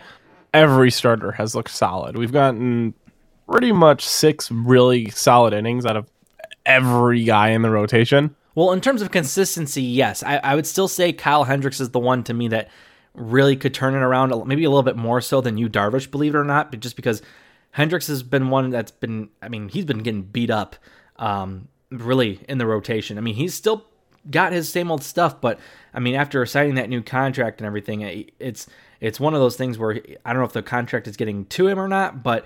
Every 0.53 0.91
starter 0.91 1.31
has 1.33 1.55
looked 1.55 1.71
solid. 1.71 2.17
We've 2.17 2.31
gotten 2.31 2.93
pretty 3.49 3.71
much 3.71 4.07
six 4.07 4.51
really 4.51 5.09
solid 5.09 5.53
innings 5.53 5.85
out 5.85 5.97
of 5.97 6.09
every 6.65 7.23
guy 7.23 7.49
in 7.49 7.61
the 7.61 7.69
rotation. 7.69 8.35
Well, 8.55 8.71
in 8.71 8.81
terms 8.81 9.01
of 9.01 9.11
consistency, 9.11 9.81
yes, 9.81 10.23
I, 10.23 10.37
I 10.37 10.55
would 10.55 10.67
still 10.67 10.87
say 10.87 11.13
Kyle 11.13 11.43
Hendricks 11.43 11.79
is 11.79 11.91
the 11.91 11.99
one 11.99 12.23
to 12.25 12.33
me 12.33 12.47
that 12.49 12.69
really 13.13 13.55
could 13.55 13.73
turn 13.73 13.95
it 13.95 13.99
around, 13.99 14.33
maybe 14.47 14.63
a 14.63 14.69
little 14.69 14.83
bit 14.83 14.95
more 14.95 15.21
so 15.21 15.41
than 15.41 15.57
Yu 15.57 15.69
Darvish, 15.69 16.09
believe 16.09 16.35
it 16.35 16.37
or 16.37 16.43
not, 16.43 16.71
but 16.71 16.79
just 16.79 16.95
because 16.95 17.21
Hendricks 17.71 18.07
has 18.07 18.23
been 18.23 18.49
one 18.49 18.69
that's 18.69 18.91
been, 18.91 19.29
I 19.41 19.49
mean, 19.49 19.69
he's 19.69 19.85
been 19.85 19.99
getting 19.99 20.23
beat 20.23 20.49
up 20.49 20.75
um, 21.17 21.67
really 21.91 22.39
in 22.47 22.57
the 22.57 22.65
rotation. 22.65 23.17
I 23.17 23.21
mean, 23.21 23.35
he's 23.35 23.53
still 23.53 23.85
got 24.29 24.51
his 24.51 24.71
same 24.71 24.91
old 24.91 25.03
stuff, 25.03 25.39
but 25.39 25.59
I 25.93 25.99
mean, 25.99 26.15
after 26.15 26.45
signing 26.45 26.75
that 26.75 26.89
new 26.89 27.01
contract 27.01 27.59
and 27.59 27.67
everything, 27.67 28.27
it's 28.39 28.67
it's 29.01 29.19
one 29.19 29.33
of 29.33 29.39
those 29.39 29.55
things 29.55 29.77
where 29.77 30.01
I 30.25 30.33
don't 30.33 30.41
know 30.41 30.45
if 30.45 30.53
the 30.53 30.63
contract 30.63 31.07
is 31.07 31.17
getting 31.17 31.45
to 31.45 31.67
him 31.67 31.79
or 31.79 31.87
not, 31.87 32.23
but 32.23 32.45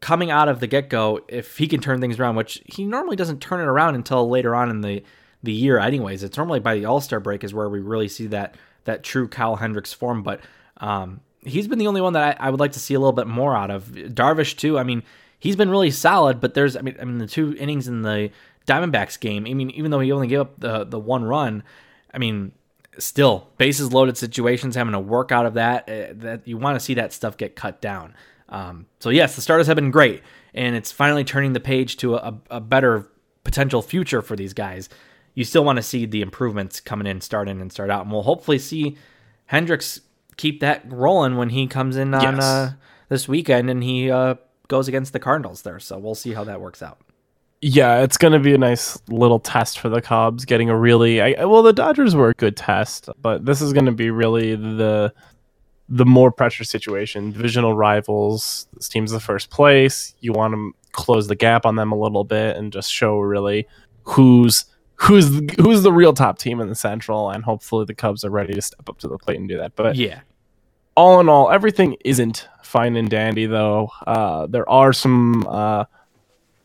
coming 0.00 0.30
out 0.30 0.48
of 0.48 0.60
the 0.60 0.66
get 0.66 0.88
go, 0.88 1.20
if 1.28 1.58
he 1.58 1.66
can 1.66 1.80
turn 1.80 2.00
things 2.00 2.18
around, 2.18 2.36
which 2.36 2.62
he 2.66 2.84
normally 2.84 3.16
doesn't 3.16 3.40
turn 3.40 3.60
it 3.60 3.64
around 3.64 3.94
until 3.94 4.28
later 4.28 4.54
on 4.54 4.70
in 4.70 4.80
the 4.80 5.02
the 5.42 5.52
year, 5.52 5.78
anyways. 5.78 6.22
It's 6.22 6.36
normally 6.36 6.60
by 6.60 6.74
the 6.74 6.84
All 6.84 7.00
Star 7.00 7.20
break 7.20 7.44
is 7.44 7.54
where 7.54 7.68
we 7.68 7.80
really 7.80 8.08
see 8.08 8.26
that 8.28 8.56
that 8.84 9.02
true 9.02 9.28
Kyle 9.28 9.56
Hendricks 9.56 9.92
form, 9.92 10.22
but 10.22 10.40
um, 10.78 11.20
he's 11.44 11.68
been 11.68 11.78
the 11.78 11.86
only 11.86 12.00
one 12.00 12.12
that 12.14 12.40
I, 12.40 12.46
I, 12.46 12.50
would 12.50 12.60
like 12.60 12.72
to 12.72 12.80
see 12.80 12.94
a 12.94 12.98
little 12.98 13.12
bit 13.12 13.26
more 13.26 13.56
out 13.56 13.70
of. 13.70 13.84
Darvish 13.86 14.56
too. 14.56 14.78
I 14.78 14.82
mean, 14.82 15.02
he's 15.38 15.56
been 15.56 15.70
really 15.70 15.90
solid, 15.90 16.40
but 16.40 16.54
there's 16.54 16.76
I 16.76 16.80
mean 16.80 16.96
I 17.00 17.04
mean 17.04 17.18
the 17.18 17.26
two 17.26 17.54
innings 17.58 17.88
in 17.88 18.02
the 18.02 18.30
Diamondbacks 18.66 19.18
game. 19.18 19.46
I 19.46 19.54
mean, 19.54 19.70
even 19.70 19.90
though 19.90 20.00
he 20.00 20.12
only 20.12 20.28
gave 20.28 20.40
up 20.40 20.58
the 20.58 20.84
the 20.84 20.98
one 20.98 21.24
run, 21.24 21.62
I 22.12 22.18
mean, 22.18 22.52
still 22.98 23.48
bases 23.58 23.92
loaded 23.92 24.16
situations, 24.16 24.74
having 24.74 24.92
to 24.92 25.00
work 25.00 25.32
out 25.32 25.46
of 25.46 25.54
that. 25.54 25.88
Uh, 25.88 26.12
that 26.14 26.46
you 26.46 26.56
want 26.56 26.76
to 26.76 26.80
see 26.80 26.94
that 26.94 27.12
stuff 27.12 27.36
get 27.36 27.56
cut 27.56 27.80
down. 27.80 28.14
Um, 28.48 28.86
so 29.00 29.10
yes, 29.10 29.36
the 29.36 29.42
starters 29.42 29.66
have 29.66 29.76
been 29.76 29.90
great, 29.90 30.22
and 30.54 30.74
it's 30.74 30.90
finally 30.92 31.24
turning 31.24 31.52
the 31.52 31.60
page 31.60 31.96
to 31.98 32.16
a, 32.16 32.38
a 32.50 32.60
better 32.60 33.10
potential 33.44 33.82
future 33.82 34.22
for 34.22 34.36
these 34.36 34.52
guys. 34.52 34.88
You 35.34 35.44
still 35.44 35.64
want 35.64 35.76
to 35.76 35.82
see 35.82 36.06
the 36.06 36.22
improvements 36.22 36.80
coming 36.80 37.06
in, 37.06 37.20
start 37.20 37.48
in 37.48 37.60
and 37.60 37.70
start 37.70 37.90
out, 37.90 38.02
and 38.02 38.12
we'll 38.12 38.22
hopefully 38.22 38.58
see 38.58 38.96
Hendricks 39.46 40.00
keep 40.36 40.60
that 40.60 40.82
rolling 40.90 41.36
when 41.36 41.50
he 41.50 41.66
comes 41.66 41.96
in 41.96 42.14
on 42.14 42.36
yes. 42.36 42.44
uh, 42.44 42.72
this 43.08 43.28
weekend 43.28 43.68
and 43.68 43.82
he 43.82 44.10
uh, 44.10 44.36
goes 44.68 44.88
against 44.88 45.12
the 45.12 45.18
Cardinals 45.18 45.62
there. 45.62 45.78
So 45.78 45.98
we'll 45.98 46.14
see 46.14 46.32
how 46.32 46.44
that 46.44 46.60
works 46.60 46.82
out. 46.82 47.00
Yeah, 47.60 48.02
it's 48.02 48.16
going 48.16 48.32
to 48.32 48.38
be 48.38 48.54
a 48.54 48.58
nice 48.58 49.00
little 49.08 49.40
test 49.40 49.80
for 49.80 49.88
the 49.88 50.00
Cubs, 50.00 50.44
getting 50.44 50.70
a 50.70 50.78
really 50.78 51.20
I, 51.20 51.44
well. 51.44 51.62
The 51.62 51.72
Dodgers 51.72 52.14
were 52.14 52.30
a 52.30 52.34
good 52.34 52.56
test, 52.56 53.08
but 53.20 53.44
this 53.44 53.60
is 53.60 53.72
going 53.72 53.86
to 53.86 53.92
be 53.92 54.10
really 54.10 54.54
the 54.54 55.12
the 55.88 56.04
more 56.04 56.30
pressure 56.30 56.64
situation. 56.64 57.32
Divisional 57.32 57.74
rivals. 57.74 58.68
This 58.74 58.88
team's 58.88 59.10
the 59.10 59.18
first 59.18 59.50
place. 59.50 60.14
You 60.20 60.32
want 60.32 60.54
to 60.54 60.72
close 60.92 61.26
the 61.26 61.34
gap 61.34 61.66
on 61.66 61.74
them 61.74 61.90
a 61.90 61.98
little 61.98 62.24
bit 62.24 62.56
and 62.56 62.72
just 62.72 62.92
show 62.92 63.18
really 63.18 63.66
who's 64.02 64.64
who's 64.94 65.40
who's 65.60 65.82
the 65.82 65.92
real 65.92 66.12
top 66.12 66.38
team 66.38 66.60
in 66.60 66.68
the 66.68 66.76
Central, 66.76 67.30
and 67.30 67.42
hopefully 67.42 67.84
the 67.86 67.94
Cubs 67.94 68.24
are 68.24 68.30
ready 68.30 68.54
to 68.54 68.62
step 68.62 68.88
up 68.88 68.98
to 68.98 69.08
the 69.08 69.18
plate 69.18 69.38
and 69.38 69.48
do 69.48 69.58
that. 69.58 69.74
But 69.74 69.96
yeah, 69.96 70.20
all 70.96 71.18
in 71.18 71.28
all, 71.28 71.50
everything 71.50 71.96
isn't 72.04 72.46
fine 72.62 72.94
and 72.94 73.10
dandy 73.10 73.46
though. 73.46 73.90
Uh, 74.06 74.46
there 74.46 74.68
are 74.68 74.92
some 74.92 75.44
uh, 75.48 75.86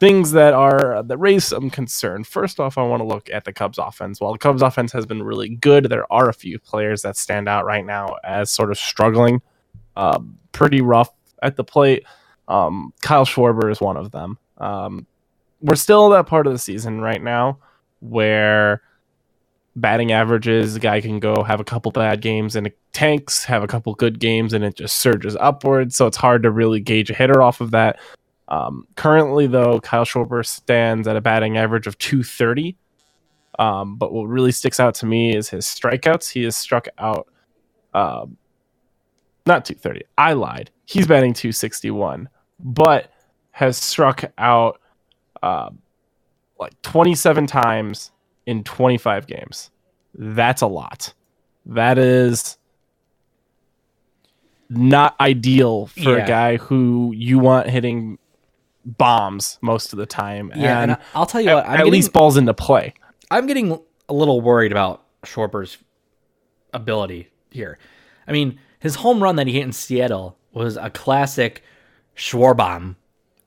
things 0.04 0.34
that 0.34 0.54
are 0.54 1.02
that 1.02 1.18
raise 1.18 1.46
some 1.46 1.70
concern. 1.70 2.26
First 2.26 2.60
off, 2.60 2.78
I 2.78 2.84
want 2.84 3.00
to 3.00 3.08
look 3.08 3.30
at 3.30 3.46
the 3.46 3.54
Cubs 3.54 3.78
offense. 3.78 4.20
While 4.20 4.34
the 4.34 4.38
Cubs 4.38 4.62
offense 4.62 4.92
has 4.92 5.06
been 5.06 5.24
really 5.24 5.48
good, 5.48 5.86
there 5.86 6.12
are 6.12 6.28
a 6.28 6.34
few 6.34 6.60
players 6.60 7.04
that 7.04 7.16
stand 7.16 7.48
out 7.48 7.64
right 7.64 7.86
now 7.86 8.18
as 8.22 8.52
sort 8.52 8.70
of 8.70 8.78
struggling, 8.78 9.42
uh, 9.96 10.20
pretty 10.52 10.82
rough 10.82 11.10
at 11.42 11.56
the 11.56 11.64
plate. 11.64 12.04
Um, 12.50 12.94
Kyle 13.02 13.24
Schwarber 13.24 13.72
is 13.72 13.80
one 13.80 13.96
of 13.96 14.12
them. 14.12 14.38
Um, 14.58 15.08
we're 15.62 15.76
still 15.76 16.10
that 16.10 16.28
part 16.28 16.48
of 16.48 16.52
the 16.52 16.60
season 16.60 17.00
right 17.00 17.24
now 17.24 17.60
where 18.02 18.82
batting 19.78 20.12
averages, 20.12 20.74
the 20.74 20.82
guy 20.82 21.00
can 21.00 21.22
go 21.22 21.44
have 21.44 21.62
a 21.62 21.64
couple 21.64 21.94
bad 21.94 22.20
games 22.20 22.58
and 22.58 22.68
it 22.68 22.78
tanks, 22.92 23.46
have 23.46 23.64
a 23.64 23.68
couple 23.68 23.96
good 23.96 24.20
games 24.20 24.52
and 24.52 24.66
it 24.66 24.76
just 24.76 25.00
surges 25.00 25.38
upwards. 25.40 25.96
So 25.96 26.08
it's 26.08 26.18
hard 26.18 26.44
to 26.44 26.52
really 26.52 26.82
gauge 26.82 27.10
a 27.10 27.14
hitter 27.14 27.42
off 27.42 27.62
of 27.62 27.72
that. 27.72 28.00
Um, 28.48 28.88
currently, 28.96 29.48
though, 29.48 29.80
Kyle 29.80 30.06
Schwarber 30.06 30.46
stands 30.46 31.08
at 31.08 31.16
a 31.16 31.22
batting 31.22 31.58
average 31.58 31.88
of 31.88 31.98
230. 31.98 32.78
Um, 33.60 33.96
but 33.98 34.12
what 34.12 34.26
really 34.26 34.52
sticks 34.52 34.80
out 34.80 34.96
to 34.96 35.06
me 35.06 35.36
is 35.36 35.50
his 35.50 35.66
strikeouts. 35.66 36.32
He 36.32 36.44
has 36.44 36.58
struck 36.58 36.88
out, 36.98 37.28
uh, 37.94 38.26
not 39.46 39.66
230. 39.66 40.04
I 40.18 40.34
lied. 40.34 40.72
He's 40.86 41.08
batting 41.08 41.34
261, 41.34 42.30
but 42.60 43.12
has 43.52 43.78
struck 43.78 44.24
out 44.38 44.80
uh, 45.42 45.70
like 46.60 46.80
27 46.82 47.48
times 47.48 48.12
in 48.46 48.64
25 48.64 49.28
games. 49.28 49.70
That's 50.16 50.62
a 50.62 50.68
lot. 50.68 51.14
That 51.66 51.98
is 51.98 52.58
not 54.70 55.16
ideal 55.20 55.88
for 55.88 56.18
yeah. 56.18 56.24
a 56.24 56.28
guy 56.28 56.58
who 56.58 57.14
you 57.16 57.40
want 57.40 57.70
hitting 57.70 58.18
bombs 58.86 59.58
most 59.62 59.94
of 59.94 60.00
the 60.00 60.06
time. 60.06 60.52
Yeah, 60.56 60.82
and, 60.82 60.92
and 60.92 61.02
I'll 61.16 61.26
tell 61.26 61.42
you 61.42 61.50
at, 61.50 61.56
what, 61.56 61.66
I'm 61.66 61.72
at 61.72 61.78
getting, 61.78 61.94
least 61.94 62.14
balls 62.14 62.38
into 62.38 62.54
play. 62.54 62.94
I'm 63.32 63.48
getting 63.48 63.80
a 64.10 64.14
little 64.14 64.42
worried 64.42 64.72
about 64.72 65.04
Schwarber's 65.26 65.78
ability 66.74 67.30
here. 67.52 67.78
I 68.28 68.32
mean, 68.32 68.60
his 68.80 68.96
home 68.96 69.22
run 69.22 69.36
that 69.38 69.48
he 69.48 69.54
hit 69.54 69.64
in 69.64 69.72
Seattle 69.72 70.38
was 70.52 70.78
a 70.78 70.90
classic 70.90 71.64
Schwarbomb, 72.16 72.96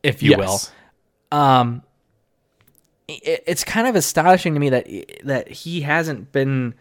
if 0.03 0.23
you 0.23 0.31
yes. 0.31 0.39
will. 1.31 1.39
Um, 1.39 1.83
it, 3.09 3.45
it's 3.47 3.65
kind 3.65 3.87
of 3.87 3.97
astonishing 3.97 4.55
to 4.55 4.61
me 4.61 4.71
that 4.71 4.87
that 5.25 5.49
he 5.49 5.83
hasn't 5.83 6.33
been 6.33 6.75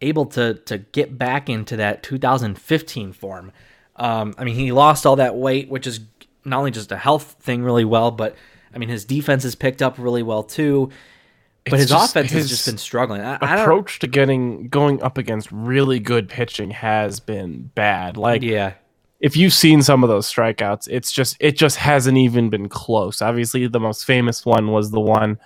able 0.00 0.26
to 0.26 0.54
to 0.54 0.78
get 0.78 1.18
back 1.18 1.48
into 1.48 1.76
that 1.76 2.02
2015 2.02 3.12
form. 3.12 3.52
Um, 3.96 4.34
I 4.38 4.44
mean, 4.44 4.54
he 4.54 4.70
lost 4.72 5.04
all 5.06 5.16
that 5.16 5.34
weight, 5.34 5.68
which 5.68 5.86
is 5.86 6.00
not 6.48 6.58
only 6.58 6.70
just 6.70 6.92
a 6.92 6.96
health 6.96 7.36
thing 7.40 7.62
really 7.62 7.84
well, 7.84 8.10
but 8.10 8.36
I 8.74 8.78
mean 8.78 8.88
his 8.88 9.04
defense 9.04 9.42
has 9.42 9.54
picked 9.54 9.82
up 9.82 9.98
really 9.98 10.22
well 10.22 10.42
too. 10.42 10.90
But 11.64 11.74
it's 11.74 11.82
his 11.82 11.90
just, 11.90 12.10
offense 12.10 12.30
his 12.30 12.42
has 12.44 12.50
just 12.50 12.66
been 12.66 12.78
struggling. 12.78 13.20
I, 13.20 13.62
approach 13.62 13.98
to 13.98 14.06
getting 14.06 14.68
going 14.68 15.02
up 15.02 15.18
against 15.18 15.50
really 15.52 15.98
good 15.98 16.28
pitching 16.28 16.70
has 16.70 17.20
been 17.20 17.70
bad. 17.74 18.16
Like 18.16 18.42
yeah, 18.42 18.74
if 19.20 19.36
you've 19.36 19.52
seen 19.52 19.82
some 19.82 20.02
of 20.02 20.08
those 20.08 20.32
strikeouts, 20.32 20.88
it's 20.90 21.12
just 21.12 21.36
it 21.40 21.56
just 21.56 21.76
hasn't 21.76 22.16
even 22.16 22.50
been 22.50 22.68
close. 22.68 23.20
Obviously, 23.20 23.66
the 23.66 23.80
most 23.80 24.04
famous 24.04 24.46
one 24.46 24.70
was 24.70 24.90
the 24.90 25.00
one 25.00 25.38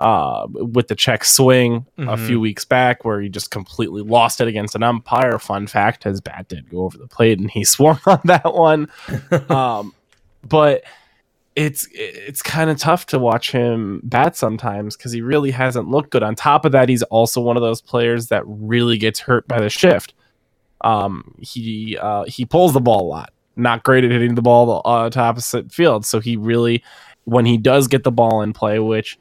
uh, 0.00 0.46
with 0.50 0.88
the 0.88 0.94
check 0.94 1.24
swing 1.24 1.86
mm-hmm. 1.98 2.08
a 2.08 2.16
few 2.16 2.38
weeks 2.38 2.64
back, 2.64 3.04
where 3.04 3.20
he 3.20 3.28
just 3.28 3.50
completely 3.50 4.02
lost 4.02 4.40
it 4.40 4.48
against 4.48 4.74
an 4.74 4.82
umpire. 4.82 5.38
Fun 5.38 5.66
fact: 5.66 6.04
his 6.04 6.20
bat 6.20 6.48
did 6.48 6.68
go 6.70 6.84
over 6.84 6.98
the 6.98 7.08
plate, 7.08 7.38
and 7.38 7.50
he 7.50 7.64
swung 7.64 7.98
on 8.06 8.20
that 8.24 8.54
one. 8.54 8.88
um, 9.48 9.94
but 10.48 10.84
it's 11.56 11.86
it's 11.92 12.42
kind 12.42 12.68
of 12.68 12.78
tough 12.78 13.06
to 13.06 13.18
watch 13.18 13.52
him 13.52 14.00
bat 14.02 14.36
sometimes 14.36 14.96
because 14.96 15.12
he 15.12 15.20
really 15.20 15.50
hasn't 15.50 15.88
looked 15.88 16.10
good. 16.10 16.22
On 16.22 16.34
top 16.34 16.64
of 16.64 16.72
that, 16.72 16.88
he's 16.88 17.02
also 17.04 17.40
one 17.40 17.56
of 17.56 17.62
those 17.62 17.80
players 17.80 18.28
that 18.28 18.42
really 18.46 18.98
gets 18.98 19.20
hurt 19.20 19.46
by 19.46 19.60
the 19.60 19.70
shift. 19.70 20.14
Um, 20.80 21.36
he 21.40 21.96
uh, 22.00 22.24
he 22.24 22.44
pulls 22.44 22.72
the 22.72 22.80
ball 22.80 23.02
a 23.02 23.08
lot. 23.08 23.32
Not 23.56 23.84
great 23.84 24.04
at 24.04 24.10
hitting 24.10 24.34
the 24.34 24.42
ball 24.42 24.82
uh, 24.84 25.10
to 25.10 25.20
opposite 25.20 25.70
field. 25.70 26.04
So 26.04 26.18
he 26.18 26.36
really, 26.36 26.82
when 27.22 27.46
he 27.46 27.56
does 27.56 27.86
get 27.86 28.02
the 28.02 28.10
ball 28.10 28.42
in 28.42 28.52
play, 28.52 28.80
which 28.80 29.16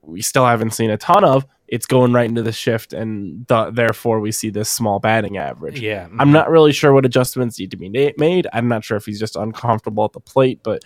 we 0.00 0.22
still 0.22 0.46
haven't 0.46 0.70
seen 0.72 0.90
a 0.90 0.96
ton 0.96 1.24
of, 1.24 1.44
it's 1.68 1.86
going 1.86 2.12
right 2.12 2.28
into 2.28 2.42
the 2.42 2.52
shift, 2.52 2.92
and 2.92 3.46
th- 3.48 3.74
therefore 3.74 4.20
we 4.20 4.30
see 4.32 4.50
this 4.50 4.68
small 4.68 4.98
batting 4.98 5.36
average. 5.36 5.80
Yeah, 5.80 6.08
I'm 6.18 6.32
not 6.32 6.50
really 6.50 6.72
sure 6.72 6.92
what 6.92 7.04
adjustments 7.04 7.58
need 7.58 7.70
to 7.72 7.76
be 7.76 7.88
na- 7.88 8.12
made. 8.16 8.46
I'm 8.52 8.68
not 8.68 8.84
sure 8.84 8.96
if 8.96 9.06
he's 9.06 9.18
just 9.18 9.36
uncomfortable 9.36 10.04
at 10.04 10.12
the 10.12 10.20
plate, 10.20 10.60
but 10.62 10.84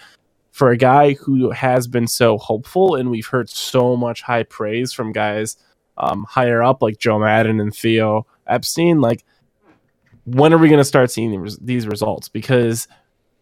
for 0.53 0.71
a 0.71 0.77
guy 0.77 1.15
who 1.15 1.51
has 1.51 1.87
been 1.87 2.07
so 2.07 2.39
hopeful, 2.39 2.95
and 2.95 3.11
we've 3.11 3.27
heard 3.27 3.49
so 3.49 3.97
much 3.97 4.23
high 4.23 4.43
praise 4.43 4.93
from 4.93 5.13
guys 5.13 5.57
um, 5.97 6.25
higher 6.29 6.63
up 6.63 6.83
like 6.83 6.99
Joe 6.99 7.19
Maddon 7.19 7.61
and 7.61 7.75
Theo 7.75 8.27
Epstein, 8.47 9.01
like 9.01 9.25
when 10.25 10.53
are 10.53 10.59
we 10.59 10.69
going 10.69 10.79
to 10.79 10.85
start 10.85 11.11
seeing 11.11 11.47
these 11.61 11.87
results? 11.87 12.29
Because 12.29 12.89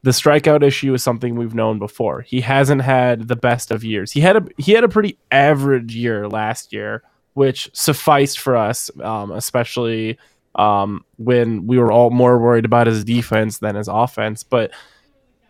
the 0.03 0.11
strikeout 0.11 0.63
issue 0.63 0.95
is 0.95 1.03
something 1.03 1.35
we've 1.35 1.55
known 1.55 1.79
before. 1.79 2.21
He 2.23 2.41
hasn't 2.41 2.83
had 2.83 3.29
the 3.29 3.37
best 3.37 3.71
of 3.71 3.85
years. 3.85 4.13
He 4.13 4.21
had 4.21 4.37
a 4.37 4.45
he 4.57 4.73
had 4.73 4.85
a 4.85 4.89
pretty 4.89 5.19
average 5.31 5.95
year 5.95 6.29
last 6.29 6.73
year, 6.73 7.03
which 7.39 7.71
sufficed 7.73 8.41
for 8.41 8.57
us, 8.57 8.91
um, 9.01 9.31
especially 9.31 10.19
um, 10.57 11.05
when 11.19 11.69
we 11.69 11.79
were 11.79 11.93
all 11.93 12.11
more 12.11 12.37
worried 12.37 12.65
about 12.65 12.89
his 12.89 13.05
defense 13.05 13.59
than 13.59 13.77
his 13.77 13.87
offense. 13.87 14.43
But 14.43 14.73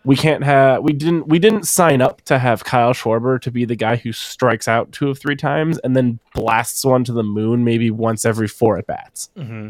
we 0.05 0.15
can't 0.15 0.43
have 0.43 0.83
we 0.83 0.93
didn't 0.93 1.27
we 1.27 1.39
didn't 1.39 1.63
sign 1.63 1.99
up 1.99 2.21
to 2.25 2.37
have 2.37 2.63
Kyle 2.63 2.93
Schwarber 2.93 3.41
to 3.41 3.49
be 3.49 3.65
the 3.65 3.75
guy 3.75 3.95
who 3.95 4.11
strikes 4.11 4.67
out 4.67 4.91
two 4.91 5.09
or 5.09 5.15
three 5.15 5.35
times 5.35 5.79
and 5.79 5.95
then 5.95 6.19
blasts 6.35 6.85
one 6.85 7.03
to 7.05 7.11
the 7.11 7.23
moon 7.23 7.63
maybe 7.63 7.89
once 7.89 8.23
every 8.23 8.47
four 8.47 8.77
at 8.77 8.85
bats. 8.85 9.31
Mm-hmm. 9.35 9.69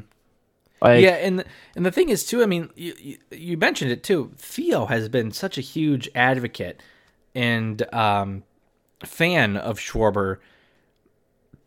Like, 0.82 1.02
yeah, 1.02 1.16
and 1.16 1.46
and 1.78 1.86
the 1.86 1.92
thing 1.92 2.10
is 2.10 2.26
too. 2.26 2.44
I 2.44 2.48
mean, 2.48 2.70
you, 2.76 2.94
you, 3.00 3.18
you 3.32 3.58
mentioned 3.58 3.92
it 3.92 4.04
too. 4.04 4.32
Theo 4.36 4.88
has 4.88 5.08
been 5.08 5.32
such 5.32 5.58
a 5.58 5.62
huge 5.62 6.10
advocate 6.14 6.84
and 7.34 7.82
um, 7.94 8.44
fan 9.06 9.56
of 9.56 9.80
Schwarber 9.80 10.40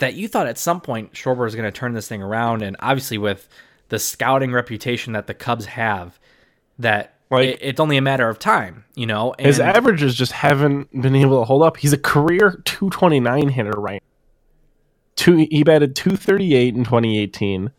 that 0.02 0.14
you 0.14 0.26
thought 0.26 0.48
at 0.48 0.58
some 0.58 0.80
point 0.80 1.12
Schwarber 1.12 1.44
was 1.44 1.54
going 1.54 1.64
to 1.64 1.70
turn 1.70 1.94
this 1.94 2.08
thing 2.08 2.22
around, 2.22 2.62
and 2.62 2.76
obviously 2.80 3.18
with 3.18 3.48
the 3.88 4.00
scouting 4.00 4.52
reputation 4.52 5.12
that 5.12 5.28
the 5.28 5.34
Cubs 5.34 5.64
have, 5.66 6.18
that 6.80 7.14
Like- 7.30 7.48
it, 7.50 7.58
it's 7.60 7.80
only 7.80 7.96
a 7.96 8.02
matter 8.02 8.28
of 8.28 8.40
time. 8.40 8.84
You 8.96 9.06
know, 9.06 9.32
His 9.38 9.60
averages 9.60 10.16
just 10.16 10.32
haven't 10.32 10.90
been 11.00 11.14
able 11.14 11.38
to 11.40 11.44
hold 11.44 11.62
up. 11.62 11.76
He's 11.76 11.92
a 11.92 11.98
career 11.98 12.60
229 12.64 13.48
hitter 13.50 13.70
right. 13.70 14.02
Two 15.14 15.46
he 15.50 15.62
batted 15.62 15.94
238 15.94 16.74
in 16.74 16.84
2018. 16.84 17.70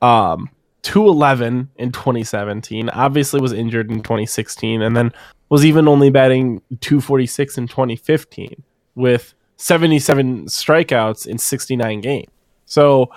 Um 0.00 0.48
211 0.82 1.70
in 1.76 1.92
2017. 1.92 2.88
Obviously 2.88 3.40
was 3.40 3.52
injured 3.52 3.90
in 3.90 3.98
2016 4.02 4.80
and 4.80 4.96
then 4.96 5.12
was 5.50 5.66
even 5.66 5.88
only 5.88 6.08
batting 6.08 6.62
246 6.80 7.58
in 7.58 7.68
2015 7.68 8.62
with 8.94 9.34
77 9.58 10.46
strikeouts 10.46 11.26
in 11.26 11.36
69 11.36 12.00
games. 12.00 12.28
So 12.66 13.10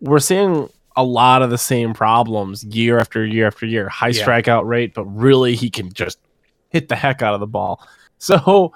we're 0.00 0.18
seeing 0.20 0.68
a 0.96 1.02
lot 1.02 1.42
of 1.42 1.50
the 1.50 1.58
same 1.58 1.94
problems 1.94 2.62
year 2.64 2.98
after 2.98 3.24
year 3.24 3.46
after 3.46 3.66
year. 3.66 3.88
High 3.88 4.08
Yeah. 4.08 4.24
strikeout 4.26 4.66
rate, 4.66 4.94
but 4.94 5.04
really 5.06 5.56
he 5.56 5.70
can 5.70 5.92
just 5.92 6.18
hit 6.68 6.88
the 6.88 6.96
heck 6.96 7.22
out 7.22 7.34
of 7.34 7.40
the 7.40 7.46
ball. 7.46 7.84
So 8.18 8.72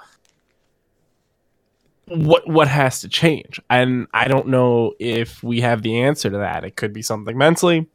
what 2.08 2.48
what 2.48 2.66
has 2.66 3.00
to 3.02 3.08
change? 3.08 3.60
And 3.70 4.08
I 4.12 4.26
don't 4.26 4.48
know 4.48 4.94
if 4.98 5.40
we 5.42 5.60
have 5.60 5.82
the 5.82 6.00
answer 6.00 6.28
to 6.30 6.38
that. 6.38 6.64
It 6.64 6.74
could 6.74 6.92
be 6.92 7.02
something 7.02 7.38
mentally, 7.38 7.86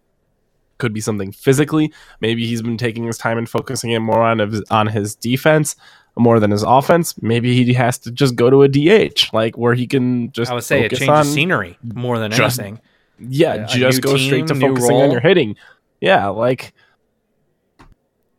could 0.81 0.93
be 0.93 0.99
something 0.99 1.31
physically. 1.31 1.93
Maybe 2.19 2.45
he's 2.45 2.61
been 2.61 2.77
taking 2.77 3.05
his 3.05 3.17
time 3.17 3.37
and 3.37 3.47
focusing 3.47 3.91
it 3.91 3.99
more 3.99 4.21
on 4.21 4.39
his 4.39 4.61
on 4.69 4.87
his 4.87 5.15
defense 5.15 5.77
more 6.17 6.39
than 6.39 6.51
his 6.51 6.63
offense. 6.63 7.19
Maybe 7.21 7.63
he 7.63 7.73
has 7.73 7.97
to 7.99 8.11
just 8.11 8.35
go 8.35 8.49
to 8.49 8.63
a 8.63 8.67
DH, 8.67 9.33
like 9.33 9.57
where 9.57 9.73
he 9.73 9.87
can 9.87 10.31
just 10.33 10.51
I 10.51 10.55
would 10.55 10.63
say 10.63 10.85
a 10.85 10.89
change 10.89 11.09
of 11.09 11.25
scenery 11.25 11.77
more 11.81 12.19
than 12.19 12.31
just- 12.31 12.59
anything. 12.59 12.81
yeah, 13.19 13.65
just 13.65 14.01
go 14.01 14.17
straight 14.17 14.47
to 14.47 14.53
team, 14.53 14.61
focusing 14.61 14.97
on 14.97 15.11
your 15.11 15.21
hitting. 15.21 15.55
Yeah, 16.01 16.27
like 16.27 16.73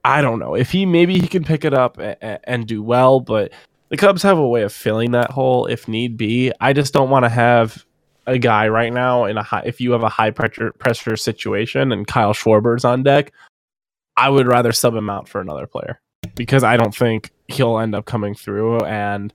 I 0.04 0.20
don't 0.20 0.38
know 0.38 0.54
if 0.54 0.70
he 0.70 0.84
maybe 0.84 1.18
he 1.18 1.28
can 1.28 1.44
pick 1.44 1.64
it 1.64 1.72
up 1.72 1.96
and 1.98 2.66
do 2.66 2.82
well, 2.82 3.20
but 3.20 3.52
the 3.88 3.96
Cubs 3.96 4.22
have 4.22 4.38
a 4.38 4.46
way 4.48 4.62
of 4.62 4.72
filling 4.72 5.12
that 5.12 5.30
hole 5.30 5.66
if 5.66 5.86
need 5.86 6.16
be. 6.16 6.52
I 6.60 6.72
just 6.72 6.92
don't 6.92 7.10
want 7.10 7.24
to 7.24 7.28
have 7.28 7.84
a 8.26 8.38
guy 8.38 8.68
right 8.68 8.92
now 8.92 9.24
in 9.24 9.36
a 9.36 9.42
high. 9.42 9.62
If 9.64 9.80
you 9.80 9.92
have 9.92 10.02
a 10.02 10.08
high 10.08 10.30
pressure 10.30 10.72
pressure 10.72 11.16
situation 11.16 11.92
and 11.92 12.06
Kyle 12.06 12.32
Schwarber's 12.32 12.84
on 12.84 13.02
deck, 13.02 13.32
I 14.16 14.28
would 14.28 14.46
rather 14.46 14.72
sub 14.72 14.94
him 14.94 15.10
out 15.10 15.28
for 15.28 15.40
another 15.40 15.66
player 15.66 16.00
because 16.34 16.64
I 16.64 16.76
don't 16.76 16.94
think 16.94 17.30
he'll 17.48 17.78
end 17.78 17.94
up 17.94 18.04
coming 18.04 18.34
through 18.34 18.80
and. 18.84 19.32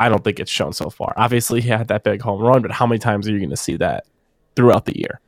I 0.00 0.08
don't 0.08 0.22
think 0.22 0.38
it's 0.38 0.52
shown 0.52 0.72
so 0.72 0.90
far. 0.90 1.12
Obviously, 1.16 1.60
he 1.60 1.70
had 1.70 1.88
that 1.88 2.04
big 2.04 2.22
home 2.22 2.40
run, 2.40 2.62
but 2.62 2.70
how 2.70 2.86
many 2.86 3.00
times 3.00 3.26
are 3.26 3.32
you 3.32 3.40
going 3.40 3.50
to 3.50 3.56
see 3.56 3.76
that 3.78 4.06
throughout 4.54 4.84
the 4.84 4.96
year? 4.96 5.20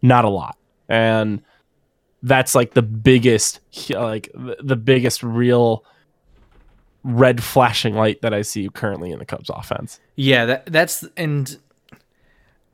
Not 0.00 0.24
a 0.24 0.30
lot. 0.30 0.56
And 0.88 1.42
that's 2.22 2.54
like 2.54 2.72
the 2.72 2.80
biggest 2.80 3.60
like 3.90 4.30
the 4.34 4.76
biggest 4.76 5.22
real 5.22 5.84
red 7.02 7.42
flashing 7.42 7.94
light 7.94 8.22
that 8.22 8.32
I 8.32 8.40
see 8.40 8.68
currently 8.70 9.10
in 9.12 9.18
the 9.18 9.26
Cubs 9.26 9.50
offense. 9.50 10.00
Yeah, 10.16 10.46
that 10.46 10.72
that's 10.72 11.04
and 11.18 11.58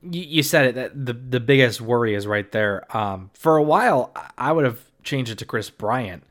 you, 0.03 0.23
you 0.23 0.43
said 0.43 0.67
it 0.67 0.75
that 0.77 1.07
the 1.07 1.13
the 1.13 1.41
biggest 1.41 1.81
worry 1.81 2.15
is 2.15 2.27
right 2.27 2.51
there. 2.53 2.85
Um, 2.97 3.31
for 3.35 3.57
a 3.57 3.63
while, 3.63 4.13
I- 4.39 4.53
would 4.53 4.65
have 4.65 4.81
changed 5.03 5.31
it 5.31 5.39
to 5.39 5.45
Kris 5.45 5.71
Bryant. 5.71 6.23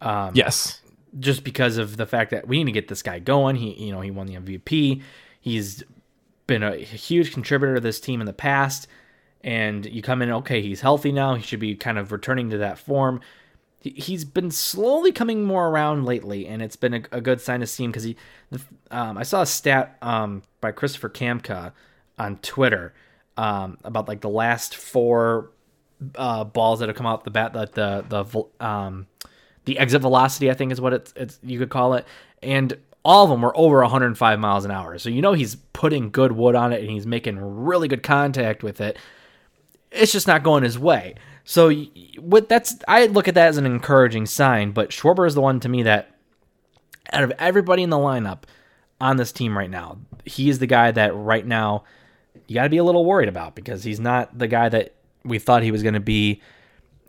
Um, 0.00 0.32
Yes. 0.34 0.80
just 1.18 1.44
because 1.44 1.78
of 1.78 1.96
the 1.96 2.06
fact 2.06 2.30
that 2.30 2.46
we 2.46 2.58
need 2.58 2.64
to 2.66 2.72
get 2.72 2.88
this 2.88 3.02
guy 3.02 3.18
going. 3.18 3.56
He, 3.56 3.72
you 3.86 3.92
know, 3.92 4.00
he 4.02 4.10
won 4.10 4.26
the 4.26 4.34
MVP. 4.36 5.02
He's 5.40 5.82
been 6.46 6.62
a 6.62 6.76
huge 6.76 7.32
contributor 7.32 7.76
to 7.76 7.80
this 7.80 7.98
team 8.00 8.20
in 8.20 8.26
the 8.26 8.32
past. 8.32 8.86
And 9.42 9.86
you 9.86 10.02
come 10.02 10.22
in, 10.22 10.30
okay, 10.30 10.60
he's 10.60 10.80
healthy 10.80 11.12
now. 11.12 11.34
He 11.34 11.42
should 11.42 11.60
be 11.60 11.74
kind 11.76 11.98
of 11.98 12.10
returning 12.12 12.50
to 12.50 12.58
that 12.58 12.78
form. 12.78 13.20
He- 13.80 13.90
He's 13.90 14.24
been 14.24 14.50
slowly 14.50 15.12
coming 15.12 15.44
more 15.44 15.68
around 15.68 16.04
lately, 16.04 16.46
and 16.46 16.60
it's 16.62 16.76
been 16.76 16.94
a, 16.94 17.02
a 17.12 17.20
good 17.20 17.40
sign 17.40 17.60
to 17.60 17.66
see 17.66 17.84
him 17.84 17.90
because 17.92 18.02
he. 18.04 18.16
Um, 18.90 19.16
I 19.16 19.22
saw 19.22 19.42
a 19.42 19.46
stat 19.46 19.96
um, 20.02 20.42
by 20.60 20.72
Christopher 20.72 21.08
Kamka 21.08 21.72
on 22.18 22.36
Twitter 22.38 22.92
um, 23.36 23.78
about 23.84 24.08
like 24.08 24.20
the 24.20 24.28
last 24.28 24.76
four 24.76 25.50
uh, 26.14 26.44
balls 26.44 26.80
that 26.80 26.88
have 26.88 26.96
come 26.96 27.06
out 27.06 27.24
the 27.24 27.30
bat, 27.30 27.52
the 27.52 27.66
the 27.66 28.24
the 28.24 28.64
um, 28.66 29.06
the 29.64 29.78
exit 29.78 30.02
velocity, 30.02 30.50
I 30.50 30.54
think 30.54 30.72
is 30.72 30.80
what 30.80 30.92
it's, 30.92 31.12
it's 31.16 31.38
you 31.42 31.58
could 31.58 31.70
call 31.70 31.94
it, 31.94 32.06
and 32.42 32.76
all 33.04 33.24
of 33.24 33.30
them 33.30 33.42
were 33.42 33.56
over 33.56 33.80
105 33.82 34.40
miles 34.40 34.64
an 34.64 34.70
hour. 34.70 34.98
So 34.98 35.10
you 35.10 35.22
know 35.22 35.32
he's 35.32 35.54
putting 35.54 36.10
good 36.10 36.32
wood 36.32 36.54
on 36.54 36.72
it 36.72 36.80
and 36.80 36.90
he's 36.90 37.06
making 37.06 37.38
really 37.38 37.88
good 37.88 38.02
contact 38.02 38.62
with 38.62 38.80
it. 38.80 38.98
It's 39.92 40.12
just 40.12 40.26
not 40.26 40.42
going 40.42 40.64
his 40.64 40.78
way. 40.78 41.14
So 41.44 41.70
what 42.18 42.48
that's 42.48 42.76
I 42.88 43.06
look 43.06 43.28
at 43.28 43.34
that 43.34 43.48
as 43.48 43.56
an 43.56 43.66
encouraging 43.66 44.26
sign. 44.26 44.72
But 44.72 44.90
Schwarber 44.90 45.26
is 45.26 45.34
the 45.34 45.40
one 45.40 45.60
to 45.60 45.68
me 45.68 45.84
that 45.84 46.10
out 47.12 47.22
of 47.22 47.32
everybody 47.38 47.84
in 47.84 47.90
the 47.90 47.96
lineup 47.96 48.42
on 49.00 49.16
this 49.16 49.30
team 49.30 49.56
right 49.56 49.70
now, 49.70 49.98
he 50.24 50.48
is 50.48 50.58
the 50.58 50.66
guy 50.66 50.90
that 50.90 51.14
right 51.14 51.46
now 51.46 51.84
you 52.46 52.54
got 52.54 52.64
to 52.64 52.68
be 52.68 52.76
a 52.76 52.84
little 52.84 53.04
worried 53.04 53.28
about 53.28 53.54
because 53.54 53.84
he's 53.84 54.00
not 54.00 54.36
the 54.38 54.46
guy 54.46 54.68
that 54.68 54.94
we 55.24 55.38
thought 55.38 55.62
he 55.62 55.70
was 55.70 55.82
going 55.82 55.94
to 55.94 56.00
be 56.00 56.40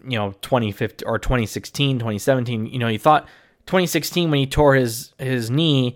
you 0.03 0.17
know 0.17 0.31
2015 0.41 1.07
or 1.07 1.17
2016 1.19 1.99
2017 1.99 2.67
you 2.67 2.79
know 2.79 2.87
you 2.87 2.99
thought 2.99 3.25
2016 3.65 4.29
when 4.29 4.39
he 4.39 4.47
tore 4.47 4.75
his 4.75 5.13
his 5.17 5.49
knee 5.49 5.95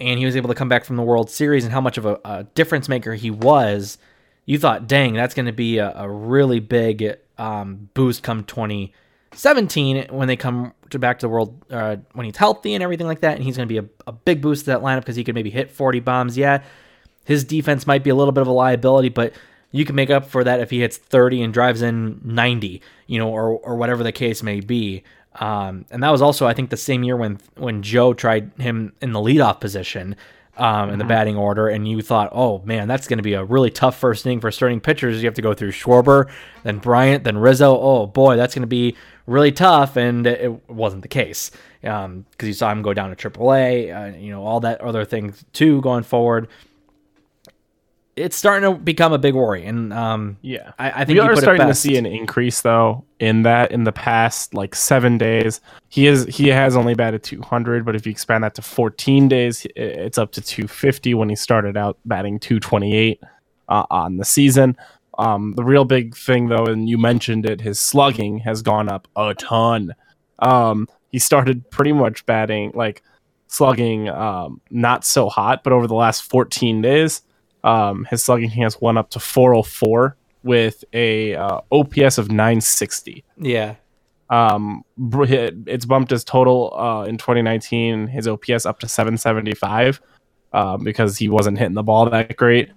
and 0.00 0.18
he 0.18 0.24
was 0.24 0.36
able 0.36 0.48
to 0.48 0.54
come 0.54 0.68
back 0.68 0.84
from 0.84 0.96
the 0.96 1.02
world 1.02 1.28
series 1.30 1.64
and 1.64 1.72
how 1.72 1.80
much 1.80 1.98
of 1.98 2.06
a, 2.06 2.18
a 2.24 2.44
difference 2.54 2.88
maker 2.88 3.14
he 3.14 3.30
was 3.30 3.98
you 4.44 4.58
thought 4.58 4.86
dang 4.86 5.14
that's 5.14 5.34
going 5.34 5.46
to 5.46 5.52
be 5.52 5.78
a, 5.78 5.92
a 5.96 6.08
really 6.08 6.60
big 6.60 7.18
um, 7.38 7.88
boost 7.94 8.22
come 8.22 8.44
2017 8.44 10.06
when 10.10 10.28
they 10.28 10.36
come 10.36 10.72
to 10.90 10.98
back 10.98 11.18
to 11.18 11.26
the 11.26 11.30
world 11.30 11.64
uh, 11.70 11.96
when 12.12 12.26
he's 12.26 12.36
healthy 12.36 12.74
and 12.74 12.82
everything 12.82 13.06
like 13.06 13.20
that. 13.20 13.36
And 13.36 13.44
he's 13.44 13.56
going 13.56 13.68
to 13.68 13.72
be 13.72 13.78
a, 13.78 13.88
a 14.08 14.12
big 14.12 14.42
boost 14.42 14.64
to 14.64 14.72
that 14.72 14.80
lineup 14.80 15.00
because 15.00 15.16
he 15.16 15.24
could 15.24 15.34
maybe 15.34 15.50
hit 15.50 15.70
40 15.70 16.00
bombs. 16.00 16.36
Yeah 16.36 16.62
his 17.28 17.44
defense 17.44 17.86
might 17.86 18.02
be 18.02 18.08
a 18.08 18.14
little 18.14 18.32
bit 18.32 18.40
of 18.40 18.46
a 18.46 18.52
liability, 18.52 19.10
but 19.10 19.34
you 19.70 19.84
can 19.84 19.94
make 19.94 20.08
up 20.08 20.24
for 20.24 20.42
that 20.42 20.60
if 20.60 20.70
he 20.70 20.80
hits 20.80 20.96
30 20.96 21.42
and 21.42 21.52
drives 21.52 21.82
in 21.82 22.22
90, 22.24 22.80
you 23.06 23.18
know, 23.18 23.28
or 23.28 23.50
or 23.58 23.76
whatever 23.76 24.02
the 24.02 24.12
case 24.12 24.42
may 24.42 24.60
be. 24.60 25.02
Um, 25.34 25.84
and 25.90 26.02
that 26.02 26.08
was 26.08 26.22
also, 26.22 26.46
I 26.46 26.54
think, 26.54 26.70
the 26.70 26.78
same 26.78 27.04
year 27.04 27.18
when 27.18 27.38
when 27.56 27.82
Joe 27.82 28.14
tried 28.14 28.50
him 28.58 28.94
in 29.02 29.12
the 29.12 29.18
leadoff 29.18 29.60
position 29.60 30.16
um, 30.56 30.88
in 30.88 30.98
the 30.98 31.04
batting 31.04 31.36
order, 31.36 31.68
and 31.68 31.86
you 31.86 32.00
thought, 32.00 32.30
oh 32.32 32.62
man, 32.64 32.88
that's 32.88 33.06
going 33.06 33.18
to 33.18 33.22
be 33.22 33.34
a 33.34 33.44
really 33.44 33.70
tough 33.70 33.98
first 33.98 34.24
inning 34.24 34.40
for 34.40 34.50
starting 34.50 34.80
pitchers. 34.80 35.22
You 35.22 35.26
have 35.26 35.34
to 35.34 35.42
go 35.42 35.52
through 35.52 35.72
Schwarber, 35.72 36.30
then 36.62 36.78
Bryant, 36.78 37.24
then 37.24 37.36
Rizzo. 37.36 37.78
Oh 37.78 38.06
boy, 38.06 38.36
that's 38.38 38.54
going 38.54 38.62
to 38.62 38.66
be 38.66 38.96
really 39.26 39.52
tough, 39.52 39.98
and 39.98 40.26
it 40.26 40.70
wasn't 40.70 41.02
the 41.02 41.08
case 41.08 41.50
because 41.82 42.24
you 42.40 42.54
saw 42.54 42.72
him 42.72 42.80
go 42.80 42.94
down 42.94 43.14
to 43.14 43.30
AAA, 43.30 44.14
uh, 44.14 44.16
you 44.16 44.30
know, 44.30 44.46
all 44.46 44.60
that 44.60 44.80
other 44.80 45.04
things 45.04 45.44
too 45.52 45.82
going 45.82 46.04
forward 46.04 46.48
it's 48.18 48.36
starting 48.36 48.70
to 48.70 48.78
become 48.78 49.12
a 49.12 49.18
big 49.18 49.34
worry, 49.34 49.64
and 49.64 49.92
um, 49.92 50.36
Yeah. 50.42 50.72
I, 50.78 51.02
I 51.02 51.04
think 51.04 51.20
we 51.20 51.20
are 51.20 51.36
starting 51.36 51.66
to 51.66 51.74
see 51.74 51.96
an 51.96 52.06
increase 52.06 52.62
though 52.62 53.04
in 53.18 53.42
that 53.42 53.72
in 53.72 53.84
the 53.84 53.92
past 53.92 54.54
like 54.54 54.74
seven 54.74 55.18
days. 55.18 55.60
He 55.88 56.06
is 56.06 56.24
he 56.26 56.48
has 56.48 56.76
only 56.76 56.94
batted 56.94 57.22
200 57.22 57.84
but 57.84 57.96
if 57.96 58.06
you 58.06 58.10
expand 58.10 58.44
that 58.44 58.54
to 58.56 58.62
14 58.62 59.28
days 59.28 59.66
it's 59.76 60.18
up 60.18 60.32
to 60.32 60.40
250 60.40 61.14
when 61.14 61.28
he 61.28 61.36
started 61.36 61.76
out 61.76 61.98
batting 62.04 62.38
228 62.38 63.20
uh, 63.68 63.86
on 63.90 64.16
the 64.16 64.24
season. 64.24 64.76
Um, 65.18 65.54
the 65.56 65.64
real 65.64 65.84
big 65.84 66.16
thing 66.16 66.48
though 66.48 66.66
and 66.66 66.88
you 66.88 66.98
mentioned 66.98 67.46
it 67.46 67.60
his 67.60 67.80
slugging 67.80 68.38
has 68.38 68.62
gone 68.62 68.88
up 68.88 69.08
a 69.16 69.34
ton. 69.34 69.94
Um, 70.40 70.88
he 71.10 71.18
started 71.18 71.68
pretty 71.70 71.92
much 71.92 72.26
batting 72.26 72.72
like 72.74 73.02
slugging 73.46 74.08
um, 74.08 74.60
not 74.70 75.04
so 75.04 75.28
hot 75.28 75.64
but 75.64 75.72
over 75.72 75.86
the 75.86 75.94
last 75.94 76.22
14 76.22 76.82
days 76.82 77.22
um, 77.64 78.06
his 78.10 78.24
slugging 78.24 78.50
has 78.50 78.80
went 78.80 78.98
up 78.98 79.10
to 79.10 79.20
404 79.20 80.16
with 80.42 80.84
a 80.92 81.34
uh, 81.34 81.60
OPS 81.72 82.18
of 82.18 82.30
960. 82.30 83.24
Yeah, 83.38 83.74
Um, 84.30 84.84
it's 85.66 85.86
bumped 85.86 86.10
his 86.10 86.24
total 86.24 86.74
uh, 86.78 87.04
in 87.04 87.18
2019, 87.18 88.06
his 88.06 88.28
OPS 88.28 88.66
up 88.66 88.78
to 88.80 88.88
775 88.88 90.00
um, 90.52 90.84
because 90.84 91.16
he 91.16 91.28
wasn't 91.28 91.58
hitting 91.58 91.74
the 91.74 91.82
ball 91.82 92.08
that 92.10 92.36
great. 92.36 92.70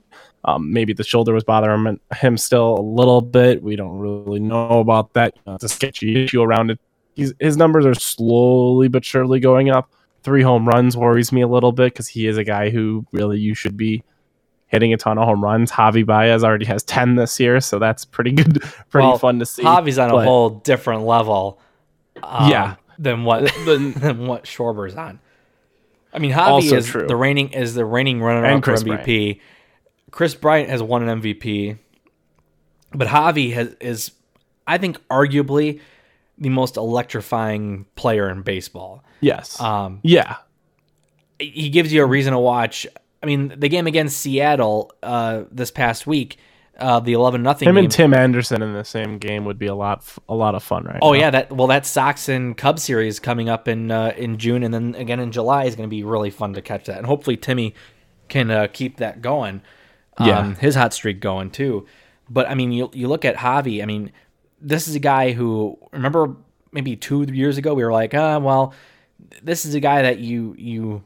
Um, 0.44 0.74
maybe 0.74 0.94
the 0.94 1.04
shoulder 1.04 1.34
was 1.34 1.44
bothering 1.44 1.86
him, 1.86 2.00
him 2.16 2.38
still 2.38 2.80
a 2.80 2.82
little 2.82 3.22
bit. 3.22 3.62
We 3.62 3.76
don't 3.76 4.00
really 4.00 4.40
know 4.40 4.80
about 4.80 5.14
that. 5.14 5.36
You 5.36 5.42
know, 5.46 5.56
it's 5.56 5.64
a 5.64 5.70
sketchy 5.70 6.24
issue 6.24 6.42
around 6.42 6.72
it. 6.72 6.80
He's, 7.16 7.34
his 7.40 7.58
numbers 7.58 7.86
are 7.86 7.94
slowly 7.94 8.88
but 8.88 9.06
surely 9.06 9.40
going 9.40 9.70
up. 9.70 9.92
Three 10.24 10.42
home 10.42 10.68
runs 10.68 10.96
worries 10.98 11.32
me 11.32 11.42
a 11.42 11.48
little 11.48 11.72
bit 11.72 11.94
because 11.94 12.08
he 12.08 12.28
is 12.28 12.38
a 12.38 12.44
guy 12.44 12.70
who 12.70 13.06
really 13.12 13.40
you 13.40 13.54
should 13.54 13.76
be 13.76 14.04
hitting 14.72 14.94
a 14.94 14.98
ton 14.98 15.18
of 15.18 15.26
home 15.26 15.44
runs. 15.44 15.72
Javi 15.72 16.06
Baez 16.06 16.44
already 16.44 16.66
has 16.66 16.82
10 16.84 17.16
this 17.16 17.40
year, 17.40 17.60
so 17.62 17.78
that's 17.78 18.06
pretty 18.06 18.32
good, 18.32 18.62
pretty 18.90 19.08
Well, 19.08 19.18
fun 19.18 19.38
to 19.40 19.46
see. 19.46 19.64
Javi's 19.64 20.00
on 20.00 20.10
a 20.10 20.24
whole 20.24 20.50
different 20.50 21.04
level. 21.04 21.60
um, 22.24 22.50
Yeah. 22.50 22.76
Than 22.98 23.24
what 23.24 23.44
The- 23.66 23.94
than 24.00 24.28
what 24.28 24.44
Schwarber's 24.46 24.96
on. 24.96 25.20
I 26.14 26.20
mean, 26.20 26.32
Javi 26.32 26.48
Also 26.48 26.76
is 26.78 26.88
true. 26.88 27.08
the 27.08 27.16
reigning 27.16 27.54
is 27.54 27.74
the 27.74 27.86
reigning 27.86 28.22
runner 28.22 28.44
And 28.46 28.58
up 28.58 28.66
for 28.66 28.72
Chris 28.72 28.84
MVP. 28.84 29.40
Kris 30.12 30.36
Bryant 30.36 30.70
has 30.70 30.84
won 30.84 31.08
an 31.08 31.22
MVP, 31.22 31.78
but 32.94 33.08
Javi 33.08 33.54
has 33.54 33.76
is 33.80 34.12
I 34.68 34.78
think 34.78 34.98
arguably 35.08 35.80
the 36.38 36.50
most 36.50 36.76
electrifying 36.78 37.86
player 37.96 38.30
in 38.30 38.42
baseball. 38.42 39.04
yes. 39.22 39.60
Um, 39.62 40.00
yeah. 40.04 40.38
he 41.40 41.70
gives 41.70 41.92
you 41.94 42.04
a 42.04 42.06
reason 42.06 42.34
to 42.34 42.40
watch. 42.40 42.86
I 43.24 43.26
mean, 43.26 43.54
the 43.58 43.70
game 43.70 43.88
against 43.88 44.18
Seattle 44.20 44.92
uh, 45.04 45.44
this 45.52 45.70
past 45.72 46.08
week, 46.08 46.38
uh, 46.80 47.00
the 47.00 47.14
eleven 47.14 47.44
nothing 47.44 47.68
Him 47.70 47.76
game. 47.76 47.84
and 47.86 47.92
Tim 47.94 48.14
Anderson 48.14 48.62
in 48.62 48.74
the 48.74 48.84
same 48.84 49.18
game 49.20 49.46
would 49.46 49.60
be 49.60 49.68
a 49.68 49.76
lot, 49.76 50.04
a 50.28 50.34
lot 50.34 50.56
of 50.56 50.64
fun, 50.64 50.86
right? 50.86 51.00
Oh 51.02 51.12
now. 51.14 51.20
yeah, 51.20 51.30
that 51.30 51.52
well 51.52 51.68
that 51.68 51.86
Sox 51.86 52.28
and 52.30 52.58
Cubs 52.58 52.84
series 52.84 53.20
coming 53.20 53.50
up 53.50 53.68
in 53.68 53.92
uh, 53.92 54.14
in 54.18 54.38
June 54.38 54.64
and 54.64 54.74
then 54.74 54.96
again 54.96 55.20
in 55.20 55.32
July 55.32 55.66
is 55.66 55.76
going 55.76 55.88
to 55.88 55.94
be 55.96 56.04
really 56.04 56.30
fun 56.32 56.54
to 56.54 56.62
catch 56.62 56.86
that, 56.86 56.98
and 56.98 57.06
hopefully 57.06 57.38
Timmy 57.38 57.76
can 58.30 58.50
uh, 58.50 58.68
keep 58.72 58.98
that 58.98 59.22
going. 59.22 59.62
Um, 60.18 60.28
Yeah. 60.28 60.54
his 60.56 60.76
hot 60.76 60.94
streak 60.94 61.20
going 61.20 61.52
too. 61.52 61.86
But 62.30 62.50
I 62.50 62.56
mean, 62.56 62.72
you 62.72 62.90
you 62.94 63.08
look 63.08 63.26
at 63.26 63.36
Javi. 63.36 63.84
I 63.84 63.86
mean, 63.86 64.12
this 64.60 64.88
is 64.88 64.96
a 64.96 65.00
guy 65.00 65.34
who 65.34 65.78
remember 65.92 66.36
maybe 66.72 66.96
two 66.96 67.24
years 67.24 67.58
ago 67.58 67.74
we 67.76 67.84
were 67.84 67.92
like, 67.94 68.14
ah, 68.16 68.40
well, 68.40 68.74
this 69.44 69.66
is 69.66 69.76
a 69.76 69.80
guy 69.80 70.02
that 70.02 70.20
you 70.20 70.56
you 70.58 71.04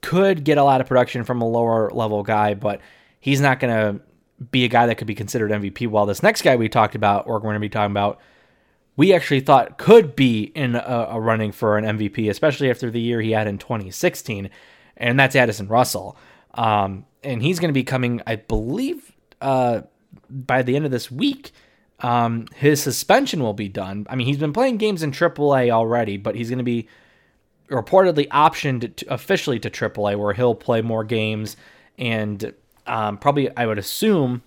could 0.00 0.44
get 0.44 0.58
a 0.58 0.64
lot 0.64 0.80
of 0.80 0.86
production 0.86 1.24
from 1.24 1.40
a 1.40 1.48
lower 1.48 1.90
level 1.90 2.22
guy, 2.22 2.54
but 2.54 2.80
he's 3.20 3.40
not 3.40 3.60
going 3.60 3.74
to 3.74 4.00
be 4.50 4.64
a 4.64 4.68
guy 4.68 4.86
that 4.86 4.96
could 4.96 5.06
be 5.06 5.14
considered 5.14 5.50
MVP. 5.50 5.88
While 5.88 6.06
this 6.06 6.22
next 6.22 6.42
guy 6.42 6.56
we 6.56 6.68
talked 6.68 6.94
about, 6.94 7.26
or 7.26 7.34
we're 7.34 7.40
going 7.40 7.54
to 7.54 7.60
be 7.60 7.68
talking 7.68 7.90
about, 7.90 8.20
we 8.96 9.12
actually 9.12 9.40
thought 9.40 9.78
could 9.78 10.16
be 10.16 10.42
in 10.54 10.74
a, 10.74 11.08
a 11.10 11.20
running 11.20 11.52
for 11.52 11.78
an 11.78 11.84
MVP, 11.84 12.28
especially 12.30 12.70
after 12.70 12.90
the 12.90 13.00
year 13.00 13.20
he 13.20 13.32
had 13.32 13.46
in 13.46 13.58
2016, 13.58 14.50
and 14.96 15.20
that's 15.20 15.36
Addison 15.36 15.68
Russell. 15.68 16.16
Um, 16.54 17.06
and 17.22 17.42
he's 17.42 17.58
going 17.58 17.68
to 17.68 17.74
be 17.74 17.84
coming, 17.84 18.22
I 18.26 18.36
believe, 18.36 19.12
uh, 19.40 19.82
by 20.28 20.62
the 20.62 20.76
end 20.76 20.84
of 20.84 20.90
this 20.90 21.10
week. 21.10 21.52
Um, 22.00 22.46
his 22.54 22.80
suspension 22.80 23.42
will 23.42 23.54
be 23.54 23.68
done. 23.68 24.06
I 24.08 24.14
mean, 24.14 24.26
he's 24.26 24.36
been 24.36 24.52
playing 24.52 24.76
games 24.76 25.02
in 25.02 25.10
AAA 25.10 25.70
already, 25.70 26.16
but 26.16 26.36
he's 26.36 26.48
going 26.48 26.58
to 26.58 26.64
be 26.64 26.88
reportedly 27.70 28.28
optioned 28.28 28.96
to, 28.96 29.12
officially 29.12 29.58
to 29.60 29.70
AAA, 29.70 30.18
where 30.18 30.34
he'll 30.34 30.54
play 30.54 30.82
more 30.82 31.04
games 31.04 31.56
and 31.98 32.54
um, 32.86 33.18
probably, 33.18 33.54
I 33.56 33.66
would 33.66 33.78
assume, 33.78 34.42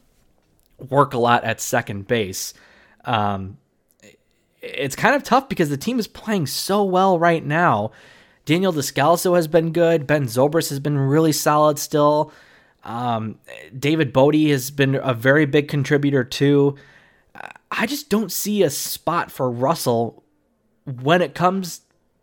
work 0.89 1.13
a 1.13 1.17
lot 1.17 1.43
at 1.43 1.61
second 1.61 2.07
base. 2.07 2.53
Um, 3.05 3.57
it's 4.61 4.95
kind 4.95 5.15
of 5.15 5.23
tough 5.23 5.49
because 5.49 5.69
the 5.69 5.77
team 5.77 5.99
is 5.99 6.07
playing 6.07 6.47
so 6.47 6.83
well 6.83 7.19
right 7.19 7.43
now. 7.43 7.91
Daniel 8.45 8.73
Descalso 8.73 9.35
has 9.35 9.47
been 9.47 9.71
good. 9.71 10.07
Ben 10.07 10.25
Zobrist 10.25 10.69
has 10.69 10.79
been 10.79 10.97
really 10.97 11.31
solid 11.31 11.77
still. 11.77 12.31
Um, 12.83 13.37
David 13.77 14.11
Bote 14.11 14.35
has 14.35 14.71
been 14.71 14.95
a 14.95 15.13
very 15.13 15.45
big 15.45 15.67
contributor 15.67 16.23
too. 16.23 16.75
I 17.69 17.85
just 17.85 18.09
don't 18.09 18.31
see 18.31 18.63
a 18.63 18.69
spot 18.69 19.31
for 19.31 19.49
Russell 19.49 20.23
when 20.85 21.21
it 21.21 21.35
comes 21.35 21.81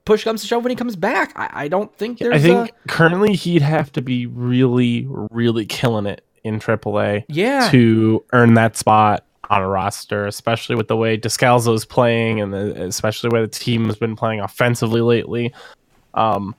push 0.08 0.24
comes 0.24 0.40
to 0.40 0.46
shove 0.46 0.64
when 0.64 0.70
he 0.70 0.76
comes 0.76 0.96
back. 0.96 1.32
I, 1.36 1.64
I 1.64 1.68
don't 1.68 1.94
think 1.94 2.18
there's 2.18 2.34
I 2.34 2.38
think 2.38 2.70
a, 2.70 2.88
currently 2.88 3.34
he'd 3.34 3.60
have 3.60 3.92
to 3.92 4.00
be 4.00 4.24
really, 4.24 5.06
really 5.30 5.66
killing 5.66 6.06
it 6.06 6.24
in 6.42 6.58
AAA 6.58 7.24
yeah. 7.28 7.68
to 7.70 8.24
earn 8.32 8.54
that 8.54 8.78
spot 8.78 9.24
on 9.50 9.60
a 9.60 9.68
roster, 9.68 10.26
especially 10.26 10.76
with 10.76 10.88
the 10.88 10.96
way 10.96 11.18
Descalso's 11.18 11.84
playing 11.84 12.40
and 12.40 12.54
the, 12.54 12.84
especially 12.84 13.28
where 13.28 13.42
the 13.42 13.48
team 13.48 13.84
has 13.84 13.96
been 13.96 14.16
playing 14.16 14.40
offensively 14.40 15.02
lately. 15.02 15.52
Um, 16.14 16.54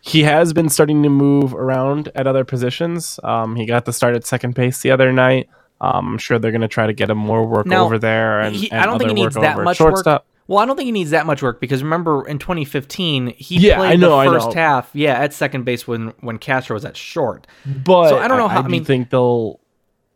he 0.00 0.22
has 0.22 0.54
been 0.54 0.70
starting 0.70 1.02
to 1.02 1.10
move 1.10 1.54
around 1.54 2.10
at 2.14 2.26
other 2.26 2.46
positions. 2.46 3.20
Um, 3.22 3.54
he 3.54 3.66
got 3.66 3.84
the 3.84 3.92
start 3.92 4.16
at 4.16 4.26
second 4.26 4.54
base 4.54 4.80
the 4.80 4.90
other 4.90 5.12
night. 5.12 5.50
Um, 5.82 6.12
I'm 6.12 6.18
sure 6.18 6.38
they're 6.38 6.52
going 6.52 6.62
to 6.62 6.68
try 6.68 6.86
to 6.86 6.94
get 6.94 7.10
him 7.10 7.18
more 7.18 7.46
work 7.46 7.66
Now, 7.66 7.84
over 7.84 7.98
there. 7.98 8.40
And, 8.40 8.56
he- 8.56 8.70
and 8.70 8.80
I 8.80 8.86
don't 8.86 8.98
think 8.98 9.10
he 9.10 9.14
needs 9.14 9.34
that 9.34 9.58
much 9.58 9.76
shortstop. 9.76 10.22
work. 10.22 10.29
Well, 10.50 10.58
I 10.58 10.66
don't 10.66 10.74
think 10.74 10.86
he 10.86 10.90
needs 10.92 11.10
that 11.10 11.26
much 11.26 11.42
work 11.44 11.60
because 11.60 11.80
remember 11.80 12.26
in 12.26 12.40
2015 12.40 13.28
he 13.36 13.58
Yeah, 13.68 13.76
played 13.76 13.92
I 13.92 13.94
know, 13.94 14.18
I 14.18 14.24
the 14.26 14.32
first 14.32 14.48
know. 14.48 14.54
half, 14.54 14.90
yeah, 14.94 15.12
at 15.14 15.32
second 15.32 15.62
base 15.64 15.86
when 15.86 16.08
when 16.22 16.38
Castro 16.38 16.74
was 16.74 16.84
at 16.84 16.96
short. 16.96 17.46
But 17.64 18.08
So 18.08 18.18
I 18.18 18.26
don't 18.26 18.36
know 18.36 18.48
how- 18.48 18.58
I 18.58 18.62
do 18.62 18.68
mean- 18.68 18.84
think 18.84 19.10
they'll 19.10 19.60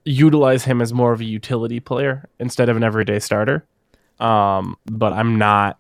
utilize 0.04 0.64
him 0.64 0.82
as 0.82 0.92
more 0.92 1.12
of 1.12 1.20
a 1.20 1.24
utility 1.24 1.78
player 1.78 2.28
instead 2.40 2.68
of 2.68 2.76
an 2.76 2.82
everyday 2.82 3.20
starter. 3.20 3.64
Um, 4.18 4.76
but 4.90 5.12
I'm 5.12 5.38
not. 5.38 5.78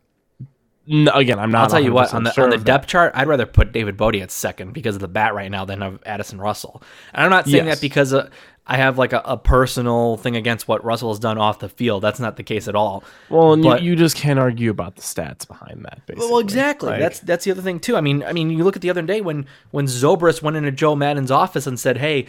n- 0.88 1.08
again, 1.12 1.38
I'm 1.40 1.50
not. 1.50 1.62
I'll 1.64 1.70
tell 1.70 1.80
you 1.82 1.92
what 1.92 2.14
on 2.14 2.22
the 2.24 2.32
sure 2.32 2.44
on 2.44 2.50
the 2.50 2.56
of 2.56 2.64
that. 2.64 2.72
depth 2.72 2.86
chart, 2.86 3.10
I'd 3.16 3.26
rather 3.26 3.46
put 3.46 3.72
David 3.72 3.96
Bote 3.96 4.14
at 4.16 4.30
second 4.30 4.72
because 4.72 4.94
of 4.94 5.00
the 5.00 5.08
bat 5.08 5.34
right 5.34 5.50
now 5.50 5.64
than 5.64 5.82
of 5.82 5.98
Addison 6.06 6.40
Russell. 6.40 6.80
And 7.12 7.24
I'm 7.24 7.30
not 7.30 7.46
saying 7.46 7.66
Yes. 7.66 7.76
that 7.76 7.80
because 7.80 8.12
uh, 8.14 8.28
I 8.66 8.78
have 8.78 8.96
like 8.96 9.12
a, 9.12 9.20
a 9.26 9.36
personal 9.36 10.16
thing 10.16 10.36
against 10.36 10.66
what 10.66 10.82
Russell 10.84 11.10
has 11.10 11.18
done 11.18 11.36
off 11.36 11.58
the 11.58 11.68
field. 11.68 12.02
That's 12.02 12.18
not 12.18 12.36
the 12.36 12.42
case 12.42 12.66
at 12.66 12.74
all. 12.74 13.04
Well, 13.28 13.56
but- 13.58 13.82
you, 13.82 13.90
you 13.90 13.96
just 13.96 14.16
can't 14.16 14.38
argue 14.38 14.70
about 14.70 14.96
the 14.96 15.02
stats 15.02 15.46
behind 15.46 15.84
that. 15.84 16.00
Basically, 16.06 16.30
Well, 16.30 16.38
exactly. 16.38 16.90
Like, 16.90 17.00
that's 17.00 17.20
that's 17.20 17.44
the 17.44 17.50
other 17.50 17.60
thing 17.62 17.78
too. 17.78 17.96
I 17.96 18.00
mean, 18.00 18.22
I 18.22 18.32
mean, 18.32 18.48
you 18.50 18.64
look 18.64 18.76
at 18.76 18.82
the 18.82 18.88
other 18.90 19.02
day 19.02 19.20
when 19.20 19.46
when 19.70 19.84
Zobrist 19.86 20.40
went 20.40 20.56
into 20.56 20.72
Joe 20.72 20.96
Maddon's 20.96 21.30
office 21.30 21.66
and 21.66 21.78
said, 21.78 21.98
"Hey, 21.98 22.26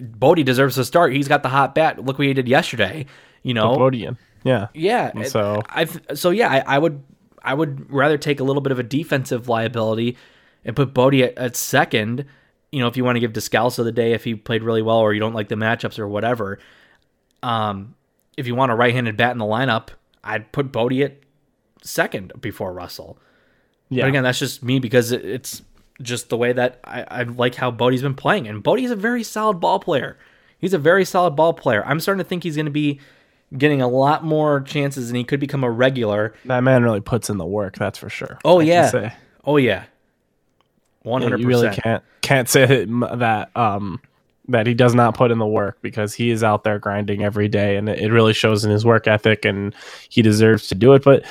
Bote 0.00 0.44
deserves 0.44 0.74
to 0.74 0.84
start. 0.84 1.14
He's 1.14 1.28
got 1.28 1.42
the 1.42 1.48
hot 1.48 1.74
bat. 1.74 2.04
Look 2.04 2.18
what 2.18 2.26
he 2.26 2.34
did 2.34 2.48
yesterday." 2.48 3.06
You 3.42 3.54
know, 3.54 3.76
Bodian. 3.76 4.18
Yeah, 4.44 4.68
yeah. 4.74 5.10
And 5.14 5.26
so- 5.26 5.62
I 5.70 5.86
so 6.14 6.30
yeah, 6.30 6.48
I, 6.50 6.74
I 6.76 6.78
would 6.78 7.02
I 7.42 7.54
would 7.54 7.90
rather 7.90 8.18
take 8.18 8.40
a 8.40 8.44
little 8.44 8.60
bit 8.60 8.72
of 8.72 8.78
a 8.78 8.82
defensive 8.82 9.48
liability 9.48 10.16
and 10.66 10.76
put 10.76 10.92
Bote 10.92 11.14
at, 11.14 11.38
at 11.38 11.56
second. 11.56 12.26
You 12.70 12.80
know, 12.80 12.86
if 12.88 12.96
you 12.96 13.04
want 13.04 13.16
to 13.16 13.20
give 13.20 13.32
Descalso 13.32 13.82
the 13.84 13.92
day 13.92 14.12
if 14.12 14.24
he 14.24 14.34
played 14.34 14.62
really 14.62 14.82
well, 14.82 14.98
or 14.98 15.14
you 15.14 15.20
don't 15.20 15.34
like 15.34 15.48
the 15.48 15.54
matchups 15.54 15.98
or 15.98 16.06
whatever. 16.06 16.58
Um, 17.42 17.94
if 18.36 18.46
you 18.46 18.54
want 18.54 18.72
a 18.72 18.74
right-handed 18.74 19.16
bat 19.16 19.32
in 19.32 19.38
the 19.38 19.44
lineup, 19.44 19.88
I'd 20.22 20.52
put 20.52 20.70
Bote 20.70 20.92
at 20.94 21.16
second 21.82 22.32
before 22.40 22.72
Russell. 22.72 23.18
yeah. 23.88 24.02
But 24.02 24.08
again, 24.08 24.22
that's 24.22 24.38
just 24.38 24.62
me 24.62 24.78
because 24.78 25.12
it's 25.12 25.62
just 26.02 26.28
the 26.28 26.36
way 26.36 26.52
that 26.52 26.80
I, 26.84 27.02
I 27.08 27.22
like 27.22 27.54
how 27.56 27.70
Bote's 27.70 28.02
been 28.02 28.14
playing. 28.14 28.46
And 28.46 28.62
Bote's 28.62 28.90
a 28.90 28.96
very 28.96 29.22
solid 29.22 29.60
ball 29.60 29.78
player. 29.80 30.18
He's 30.58 30.74
a 30.74 30.78
very 30.78 31.04
solid 31.04 31.36
ball 31.36 31.52
player. 31.52 31.84
I'm 31.86 32.00
starting 32.00 32.22
to 32.22 32.28
think 32.28 32.42
he's 32.42 32.56
going 32.56 32.66
to 32.66 32.72
be 32.72 33.00
getting 33.56 33.80
a 33.80 33.88
lot 33.88 34.24
more 34.24 34.60
chances 34.60 35.08
and 35.08 35.16
he 35.16 35.24
could 35.24 35.40
become 35.40 35.64
a 35.64 35.70
regular. 35.70 36.34
that 36.44 36.62
man 36.62 36.82
really 36.82 37.00
puts 37.00 37.30
in 37.30 37.38
the 37.38 37.46
work. 37.46 37.76
That's 37.76 37.96
for 37.98 38.10
sure. 38.10 38.38
Oh, 38.44 38.60
I 38.60 38.64
yeah. 38.64 39.14
Oh, 39.44 39.56
yeah. 39.56 39.84
Yeah, 41.04 41.12
100%. 41.12 41.38
you 41.38 41.46
really 41.46 41.70
can't 41.70 42.02
can't 42.22 42.48
say 42.48 42.84
that, 42.84 43.50
um 43.56 44.00
that 44.50 44.66
he 44.66 44.72
does 44.72 44.94
not 44.94 45.14
put 45.14 45.30
in 45.30 45.38
the 45.38 45.46
work 45.46 45.78
because 45.82 46.14
he 46.14 46.30
is 46.30 46.42
out 46.42 46.64
there 46.64 46.78
grinding 46.78 47.22
every 47.22 47.48
day 47.48 47.76
and 47.76 47.88
it, 47.88 47.98
it 47.98 48.10
really 48.10 48.32
shows 48.32 48.64
in 48.64 48.70
his 48.70 48.84
work 48.84 49.06
ethic 49.06 49.44
and 49.44 49.74
he 50.08 50.22
deserves 50.22 50.68
to 50.68 50.74
do 50.74 50.94
it 50.94 51.04
but 51.04 51.22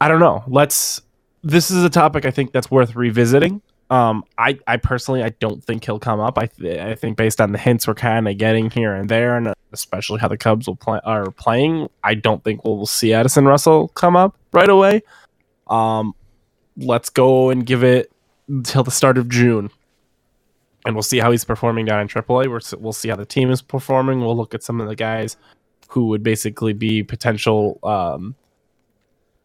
i 0.00 0.08
don't 0.08 0.20
know. 0.20 0.42
Let's 0.46 1.02
this 1.42 1.70
is 1.70 1.84
a 1.84 1.90
topic 1.90 2.24
i 2.24 2.30
think 2.30 2.52
that's 2.52 2.70
worth 2.70 2.94
revisiting. 2.96 3.60
Um 3.90 4.24
i 4.38 4.58
i 4.66 4.76
personally 4.76 5.22
i 5.22 5.30
don't 5.40 5.62
think 5.64 5.84
he'll 5.84 5.98
come 5.98 6.20
up. 6.20 6.38
I 6.38 6.46
th- 6.46 6.78
i 6.80 6.94
think 6.94 7.16
based 7.16 7.40
on 7.40 7.52
the 7.52 7.58
hints 7.58 7.86
we're 7.86 7.94
kind 7.94 8.26
of 8.28 8.36
getting 8.38 8.70
here 8.70 8.94
and 8.94 9.08
there 9.08 9.36
and 9.36 9.52
especially 9.72 10.18
how 10.18 10.28
the 10.28 10.36
cubs 10.38 10.66
will 10.66 10.76
play 10.76 10.98
are 11.04 11.30
playing 11.30 11.88
i 12.04 12.14
don't 12.14 12.42
think 12.42 12.64
we'll 12.64 12.86
see 12.86 13.12
addison 13.12 13.44
russell 13.44 13.88
come 13.88 14.16
up 14.16 14.36
right 14.52 14.68
away. 14.70 15.02
Um 15.68 16.14
let's 16.78 17.10
go 17.10 17.50
and 17.50 17.66
give 17.66 17.82
it 17.84 18.10
until 18.48 18.82
the 18.82 18.90
start 18.90 19.18
of 19.18 19.28
June, 19.28 19.70
and 20.84 20.94
we'll 20.94 21.02
see 21.02 21.18
how 21.18 21.30
he's 21.30 21.44
performing 21.44 21.84
down 21.84 22.00
in 22.00 22.08
AAA. 22.08 22.48
We're, 22.48 22.80
we'll 22.80 22.92
see 22.92 23.08
how 23.08 23.16
the 23.16 23.26
team 23.26 23.50
is 23.50 23.62
performing. 23.62 24.20
We'll 24.20 24.36
look 24.36 24.54
at 24.54 24.62
some 24.62 24.80
of 24.80 24.88
the 24.88 24.96
guys 24.96 25.36
who 25.88 26.06
would 26.08 26.22
basically 26.22 26.72
be 26.72 27.02
potential 27.02 27.78
um, 27.82 28.34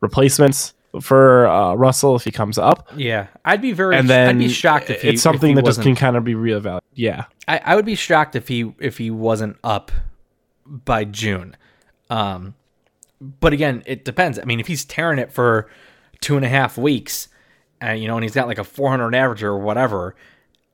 replacements 0.01 0.73
for 1.01 1.47
uh, 1.47 1.73
Russell 1.73 2.15
if 2.15 2.23
he 2.23 2.31
comes 2.31 2.57
up. 2.57 2.89
Yeah. 2.95 3.27
I'd 3.45 3.61
be 3.61 3.71
very, 3.71 3.95
And 3.95 4.09
then 4.09 4.29
I'd 4.29 4.37
be 4.37 4.49
shocked 4.49 4.89
if 4.89 5.01
he, 5.01 5.09
it's 5.09 5.21
something 5.21 5.51
if 5.51 5.55
that 5.57 5.65
just 5.65 5.81
can 5.81 5.95
kind 5.95 6.15
of 6.15 6.23
be 6.23 6.33
reevaluated. 6.33 6.81
Yeah, 6.93 7.25
I, 7.47 7.59
I 7.63 7.75
would 7.75 7.85
be 7.85 7.95
shocked 7.95 8.35
if 8.35 8.47
he 8.47 8.71
if 8.79 8.97
he 8.97 9.09
wasn't 9.09 9.57
up 9.63 9.91
by 10.65 11.05
June, 11.05 11.57
um, 12.09 12.53
but 13.19 13.53
again, 13.53 13.81
it 13.85 14.05
depends. 14.05 14.37
I 14.37 14.43
mean, 14.43 14.59
if 14.59 14.67
he's 14.67 14.85
tearing 14.85 15.17
it 15.17 15.31
for 15.31 15.69
two 16.21 16.35
and 16.35 16.45
a 16.45 16.49
half 16.49 16.77
weeks, 16.77 17.29
and 17.83 17.99
you 18.01 18.07
know, 18.07 18.15
and 18.15 18.23
he's 18.23 18.33
got 18.33 18.47
like 18.47 18.57
a 18.59 18.63
400 18.63 19.13
average 19.15 19.43
or 19.43 19.57
whatever, 19.57 20.15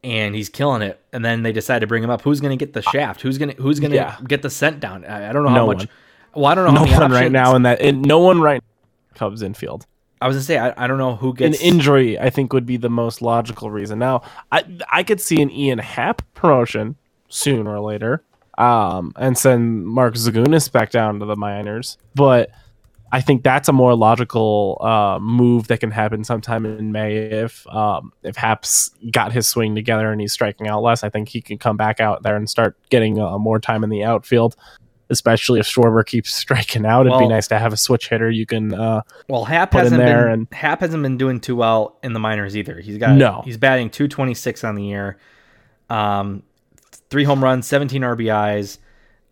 and 0.04 0.34
he's 0.36 0.50
killing 0.50 0.82
it, 0.82 1.00
and 1.12 1.24
then 1.26 1.44
they 1.44 1.52
decide 1.52 1.80
to 1.80 1.88
bring 1.88 2.04
him 2.04 2.10
up, 2.10 2.22
who's 2.22 2.40
going 2.40 2.58
to 2.58 2.66
get 2.66 2.74
the 2.74 2.82
shaft? 2.82 3.22
Who's 3.22 3.38
going 3.38 3.56
to 3.56 3.62
who's 3.62 3.80
going 3.80 3.92
to 3.92 3.98
Yeah. 3.98 4.18
get 4.28 4.42
the 4.42 4.50
scent 4.50 4.80
down? 4.80 5.04
I, 5.06 5.30
I 5.30 5.34
don't 5.34 5.44
know 5.44 5.50
how 5.50 5.66
much. 5.66 5.78
one. 5.78 5.90
Well, 6.36 6.46
I 6.46 6.56
don't 6.56 6.74
know 6.74 6.84
No 6.86 7.00
one 7.00 7.12
right 7.12 7.32
now 7.32 7.56
in 7.56 7.64
that. 7.64 7.82
And 7.82 8.02
no 8.04 8.20
one 8.20 8.40
right. 8.42 8.64
Cubs 9.16 9.42
infield. 9.42 9.86
I 10.22 10.28
was 10.28 10.36
gonna 10.36 10.44
say 10.44 10.58
I, 10.58 10.84
I 10.84 10.88
don't 10.88 10.98
know 10.98 11.16
who 11.16 11.34
gets 11.34 11.60
An 11.60 11.66
injury, 11.66 12.20
I 12.20 12.30
think, 12.30 12.52
would 12.54 12.66
be 12.66 12.78
the 12.78 12.90
most 12.90 13.22
logical 13.22 13.72
reason. 13.72 14.00
Now, 14.00 14.22
I 14.52 14.64
I 14.92 15.04
could 15.04 15.22
see 15.22 15.42
an 15.42 15.50
Ian 15.50 15.80
Happ 15.80 16.22
promotion 16.34 16.96
sooner 17.30 17.70
or 17.72 17.80
later, 17.80 18.22
um, 18.58 19.14
and 19.16 19.38
send 19.38 19.88
Mark 19.88 20.16
Zagunis 20.16 20.70
back 20.72 20.92
down 20.92 21.20
to 21.20 21.26
the 21.26 21.36
minors. 21.38 21.98
But 22.16 22.52
I 23.12 23.22
think 23.22 23.44
that's 23.44 23.68
a 23.68 23.74
more 23.74 23.96
logical 23.96 24.78
uh, 24.82 25.18
move 25.20 25.68
that 25.68 25.80
can 25.80 25.92
happen 25.92 26.24
sometime 26.24 26.66
in 26.66 26.92
May 26.92 27.16
if 27.18 27.66
um, 27.68 28.14
if 28.24 28.36
Happ's 28.36 28.92
got 29.12 29.32
his 29.32 29.48
swing 29.48 29.74
together 29.76 30.12
and 30.12 30.22
he's 30.22 30.34
striking 30.34 30.68
out 30.68 30.84
less. 30.84 31.04
I 31.04 31.10
think 31.10 31.30
he 31.30 31.42
can 31.42 31.58
come 31.58 31.76
back 31.78 32.00
out 32.00 32.22
there 32.24 32.36
and 32.36 32.50
start 32.50 32.78
getting 32.90 33.20
uh, 33.20 33.38
more 33.40 33.60
time 33.60 33.84
in 33.84 33.90
the 33.90 34.04
outfield. 34.04 34.56
Especially 35.12 35.60
if 35.60 35.66
Schwarber 35.66 36.06
keeps 36.06 36.32
striking 36.36 36.86
out, 36.86 37.08
it'd 37.08 37.18
be 37.18 37.28
nice 37.28 37.48
to 37.48 37.58
have 37.58 37.74
a 37.74 37.78
switch 37.78 38.10
hitter 38.10 38.30
you 38.30 38.46
can 38.46 38.76
uh, 38.76 39.02
Well, 39.28 39.44
Happ 39.46 39.74
hasn't 39.74 40.00
there 40.00 40.26
been 40.26 40.32
and- 40.32 40.48
Happ 40.52 40.82
hasn't 40.82 41.02
been 41.02 41.18
doing 41.18 41.40
too 41.40 41.56
well 41.56 41.98
in 42.04 42.14
the 42.14 42.20
minors 42.20 42.56
either. 42.56 42.80
He's 42.80 43.00
got 43.00 43.16
No. 43.16 43.42
He's 43.44 43.58
batting 43.58 43.90
226 43.90 44.64
on 44.64 44.76
the 44.76 44.84
year. 44.84 45.18
Um, 45.90 46.44
three 47.10 47.24
home 47.24 47.44
runs, 47.44 47.66
17 47.66 48.04
RBIs, 48.04 48.78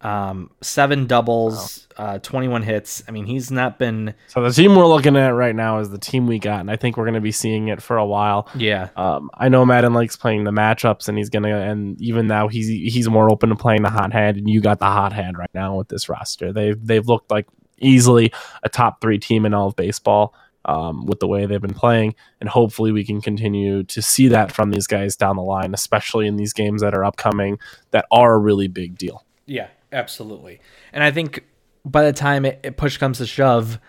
um, 0.02 0.52
seven 0.62 1.08
doubles, 1.08 1.88
uh, 1.98 2.20
21 2.20 2.62
hits. 2.62 3.04
I 3.08 3.12
mean, 3.12 3.26
he's 3.26 3.50
not 3.50 3.80
been 3.80 4.14
So 4.28 4.42
the 4.44 4.52
team 4.52 4.76
we're 4.76 4.86
looking 4.86 5.16
at 5.16 5.30
right 5.30 5.56
now 5.56 5.80
is 5.80 5.90
the 5.90 5.98
team 5.98 6.28
we 6.28 6.38
got, 6.40 6.60
and 6.60 6.70
I 6.70 6.76
think 6.76 6.98
we're 6.98 7.06
going 7.06 7.16
to 7.16 7.22
be 7.22 7.32
seeing 7.32 7.70
it 7.70 7.82
for 7.82 7.98
a 7.98 8.06
while. 8.06 8.48
yeah. 8.56 8.90
Um, 8.96 9.32
I 9.34 9.50
know 9.50 9.66
Maddon 9.66 9.94
likes 9.94 10.16
playing 10.16 10.44
the 10.44 10.52
matchups, 10.52 11.08
and 11.08 11.18
he's 11.18 11.30
gonna, 11.30 11.50
and 11.50 12.00
even 12.00 12.28
now 12.28 12.48
he's 12.48 12.68
he's 12.68 13.10
more 13.10 13.32
open 13.32 13.50
to 13.50 13.56
playing 13.56 13.82
the 13.82 13.90
hot 13.90 14.14
hand, 14.14 14.38
and 14.38 14.50
you 14.50 14.62
got 14.62 14.80
the 14.80 14.86
hot 14.86 15.14
hand 15.14 15.38
right 15.38 15.50
now 15.54 15.76
with 15.76 15.88
this 15.88 16.10
roster. 16.10 16.54
They've 16.54 16.80
they've 16.86 17.08
looked 17.08 17.32
like 17.32 17.48
easily 17.80 18.32
a 18.64 18.70
top 18.70 19.02
three 19.02 19.20
team 19.20 19.46
in 19.46 19.54
all 19.54 19.68
of 19.68 19.76
baseball. 19.76 20.34
Um, 20.66 21.06
with 21.06 21.22
the 21.22 21.28
way 21.28 21.46
they've 21.46 21.62
been 21.62 21.74
playing, 21.74 22.14
and 22.42 22.50
hopefully 22.50 22.92
we 22.92 23.06
can 23.06 23.22
continue 23.22 23.84
to 23.84 24.02
see 24.02 24.28
that 24.28 24.52
from 24.52 24.72
these 24.72 24.86
guys 24.86 25.16
down 25.16 25.38
the 25.38 25.42
line, 25.42 25.74
especially 25.74 26.28
in 26.28 26.36
these 26.36 26.52
games 26.52 26.82
that 26.82 26.94
are 26.94 27.06
upcoming 27.06 27.58
that 27.92 28.06
are 28.12 28.34
a 28.34 28.38
really 28.38 28.68
big 28.68 28.98
deal. 28.98 29.24
Yeah, 29.46 29.68
absolutely. 29.92 30.60
And 30.94 31.04
I 31.04 31.12
think 31.12 31.44
by 31.86 32.04
the 32.04 32.14
time 32.14 32.46
it, 32.46 32.60
it 32.64 32.78
push 32.78 32.98
comes 32.98 33.18
to 33.20 33.26
shove, 33.26 33.80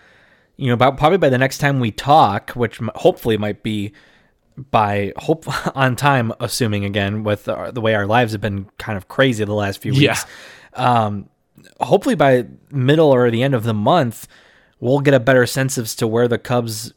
you 0.57 0.67
know, 0.67 0.73
about 0.73 0.97
probably 0.97 1.17
by 1.17 1.29
the 1.29 1.37
next 1.37 1.57
time 1.59 1.79
we 1.79 1.91
talk, 1.91 2.51
which 2.51 2.79
hopefully 2.95 3.37
might 3.37 3.63
be 3.63 3.93
by 4.71 5.13
hope 5.17 5.45
on 5.75 5.95
time, 5.95 6.33
assuming 6.39 6.85
again 6.85 7.23
with 7.23 7.47
our, 7.47 7.71
the 7.71 7.81
way 7.81 7.95
our 7.95 8.05
lives 8.05 8.31
have 8.31 8.41
been 8.41 8.69
kind 8.77 8.97
of 8.97 9.07
crazy 9.07 9.43
the 9.43 9.53
last 9.53 9.81
few 9.81 9.93
weeks. 9.93 10.25
Um, 10.73 11.29
hopefully 11.81 12.15
by 12.15 12.45
middle 12.71 13.13
or 13.13 13.29
the 13.31 13.43
end 13.43 13.53
of 13.53 13.63
the 13.63 13.73
month, 13.73 14.27
we'll 14.79 14.99
get 14.99 15.13
a 15.13 15.19
better 15.19 15.45
sense 15.45 15.77
as 15.77 15.95
to 15.95 16.07
where 16.07 16.27
the 16.27 16.37
Cubs 16.37 16.93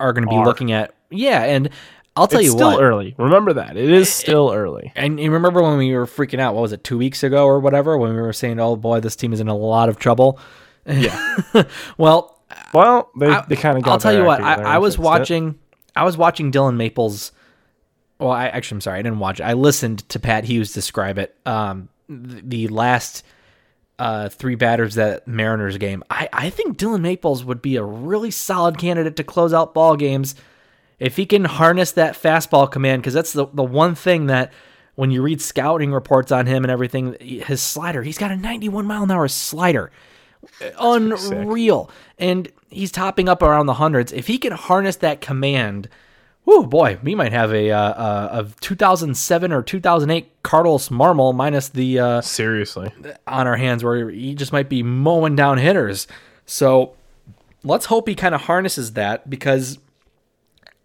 are 0.00 0.12
going 0.12 0.24
to 0.24 0.30
be 0.30 0.36
Are. 0.36 0.44
looking 0.44 0.72
at. 0.72 0.94
Yeah, 1.10 1.42
and 1.44 1.70
I'll 2.16 2.28
tell 2.28 2.40
you 2.40 2.54
what. 2.54 2.54
it's 2.54 2.54
you 2.54 2.58
still 2.58 2.78
what. 2.78 2.82
early. 2.82 3.14
Remember 3.18 3.52
that 3.54 3.76
it 3.76 3.90
is 3.90 4.08
still 4.12 4.52
early. 4.52 4.92
And 4.94 5.18
you 5.18 5.32
remember 5.32 5.62
when 5.62 5.78
we 5.78 5.92
were 5.94 6.06
freaking 6.06 6.38
out? 6.38 6.54
What 6.54 6.62
was 6.62 6.72
it, 6.72 6.84
two 6.84 6.96
weeks 6.96 7.22
ago 7.22 7.44
or 7.44 7.58
whatever? 7.58 7.98
When 7.98 8.14
we 8.14 8.20
were 8.20 8.32
saying, 8.32 8.60
"Oh 8.60 8.76
boy, 8.76 9.00
this 9.00 9.16
team 9.16 9.32
is 9.32 9.40
in 9.40 9.48
a 9.48 9.56
lot 9.56 9.88
of 9.88 9.98
trouble." 9.98 10.38
Yeah. 10.86 11.36
well, 11.98 12.40
Well, 12.72 13.10
they, 13.18 13.28
I, 13.28 13.44
they 13.48 13.56
kind 13.56 13.76
of 13.76 13.84
got. 13.84 13.92
I'll 13.92 13.98
tell 13.98 14.14
you 14.14 14.24
what. 14.24 14.40
I, 14.40 14.74
I 14.74 14.78
was 14.78 14.94
fixed 14.94 15.00
it. 15.00 15.04
watching. 15.04 15.58
I 15.96 16.04
was 16.04 16.16
watching 16.16 16.50
Dillon 16.50 16.76
Maples. 16.76 17.32
Well, 18.18 18.30
I 18.30 18.46
actually, 18.46 18.76
I'm 18.76 18.80
sorry, 18.82 18.98
I 19.00 19.02
didn't 19.02 19.18
watch 19.18 19.40
it. 19.40 19.44
I 19.44 19.54
listened 19.54 20.08
to 20.10 20.20
Pat 20.20 20.44
Hughes 20.44 20.72
describe 20.72 21.18
it. 21.18 21.36
Um, 21.44 21.88
the, 22.08 22.42
the 22.42 22.68
last 22.68 23.24
uh, 23.98 24.28
three 24.28 24.54
batters 24.54 24.94
that 24.94 25.26
Mariners 25.26 25.78
game. 25.78 26.04
I, 26.10 26.28
I 26.32 26.50
think 26.50 26.76
Dillon 26.76 27.02
Maples 27.02 27.44
would 27.44 27.60
be 27.60 27.76
a 27.76 27.82
really 27.82 28.30
solid 28.30 28.78
candidate 28.78 29.16
to 29.16 29.24
close 29.24 29.52
out 29.52 29.74
ball 29.74 29.96
games 29.96 30.34
if 30.98 31.16
he 31.16 31.26
can 31.26 31.44
harness 31.44 31.92
that 31.92 32.14
fastball 32.14 32.70
command. 32.70 33.02
Because 33.02 33.14
that's 33.14 33.32
the 33.32 33.46
the 33.52 33.64
one 33.64 33.94
thing 33.94 34.26
that 34.26 34.52
when 34.94 35.10
you 35.10 35.22
read 35.22 35.40
scouting 35.40 35.92
reports 35.92 36.30
on 36.30 36.46
him 36.46 36.64
and 36.64 36.70
everything, 36.70 37.16
his 37.20 37.60
slider, 37.60 38.02
he's 38.02 38.18
got 38.18 38.30
a 38.30 38.36
91 38.36 38.86
mile 38.86 39.02
an 39.02 39.10
hour 39.10 39.28
slider 39.28 39.90
unreal. 40.78 41.90
And 42.18 42.50
he's 42.70 42.92
topping 42.92 43.28
up 43.28 43.42
around 43.42 43.66
the 43.66 43.74
hundreds. 43.74 44.12
If 44.12 44.26
he 44.26 44.38
can 44.38 44.52
harness 44.52 44.96
that 44.96 45.20
command, 45.20 45.88
whoo 46.44 46.66
boy, 46.66 46.98
we 47.02 47.14
might 47.14 47.32
have 47.32 47.52
a 47.52 47.70
uh, 47.70 47.78
uh, 47.78 48.28
of 48.32 48.60
2007 48.60 49.52
or 49.52 49.62
2008 49.62 50.42
Carlos 50.42 50.88
Marmol 50.88 51.34
minus 51.34 51.68
the 51.68 51.98
uh, 51.98 52.20
Seriously, 52.20 52.92
on 53.26 53.46
our 53.46 53.56
hands, 53.56 53.82
where 53.82 54.10
he 54.10 54.34
just 54.34 54.52
might 54.52 54.68
be 54.68 54.82
mowing 54.82 55.36
down 55.36 55.58
hitters. 55.58 56.06
So 56.46 56.94
let's 57.62 57.86
hope 57.86 58.08
he 58.08 58.14
kind 58.14 58.34
of 58.34 58.42
harnesses 58.42 58.92
that 58.92 59.28
because 59.28 59.78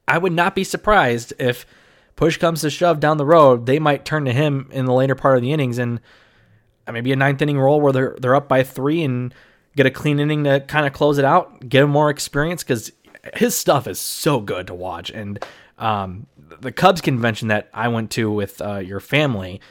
I 0.09 0.17
would 0.17 0.33
not 0.33 0.55
be 0.55 0.63
surprised 0.63 1.33
if 1.39 1.65
push 2.15 2.37
comes 2.37 2.61
to 2.61 2.69
shove 2.69 2.99
down 2.99 3.17
the 3.17 3.25
road, 3.25 3.65
they 3.65 3.79
might 3.79 4.03
turn 4.05 4.25
to 4.25 4.33
him 4.33 4.67
in 4.71 4.85
the 4.85 4.93
later 4.93 5.15
part 5.15 5.37
of 5.37 5.41
the 5.41 5.53
innings 5.53 5.77
and 5.77 5.99
uh, 6.87 6.91
maybe 6.91 7.11
a 7.11 7.15
ninth 7.15 7.41
inning 7.41 7.59
role 7.59 7.79
where 7.79 7.93
they're 7.93 8.15
they're 8.19 8.35
up 8.35 8.47
by 8.49 8.63
three 8.63 9.03
and 9.03 9.33
get 9.75 9.85
a 9.85 9.91
clean 9.91 10.19
inning 10.19 10.43
to 10.43 10.59
kind 10.61 10.85
of 10.85 10.91
close 10.93 11.17
it 11.17 11.25
out, 11.25 11.69
get 11.69 11.83
him 11.83 11.89
more 11.89 12.09
experience 12.09 12.63
because 12.63 12.91
his 13.35 13.55
stuff 13.55 13.87
is 13.87 13.99
so 13.99 14.39
good 14.39 14.67
to 14.67 14.73
watch. 14.73 15.09
And 15.11 15.43
um, 15.77 16.25
the 16.59 16.71
Cubs 16.71 16.99
convention 17.01 17.47
that 17.49 17.69
I 17.73 17.87
went 17.87 18.11
to 18.11 18.29
with 18.31 18.61
uh, 18.61 18.77
your 18.79 18.99
family, 18.99 19.61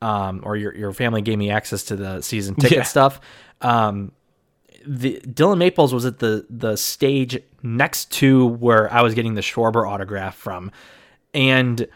um, 0.00 0.40
or 0.44 0.56
your 0.56 0.74
your 0.74 0.92
family 0.92 1.20
gave 1.20 1.36
me 1.38 1.50
access 1.50 1.82
to 1.84 1.96
the 1.96 2.22
season 2.22 2.54
ticket 2.54 2.78
Yeah. 2.78 2.82
stuff. 2.84 3.20
Um, 3.60 4.12
the 4.86 5.20
Dillon 5.20 5.58
Maples 5.58 5.92
was 5.92 6.04
at 6.04 6.18
the 6.18 6.46
the 6.48 6.76
stage 6.76 7.40
next 7.62 8.10
to 8.12 8.46
where 8.46 8.92
I 8.92 9.02
was 9.02 9.14
getting 9.14 9.34
the 9.34 9.40
Schwarber 9.40 9.88
autograph 9.88 10.36
from, 10.36 10.70
and 11.34 11.86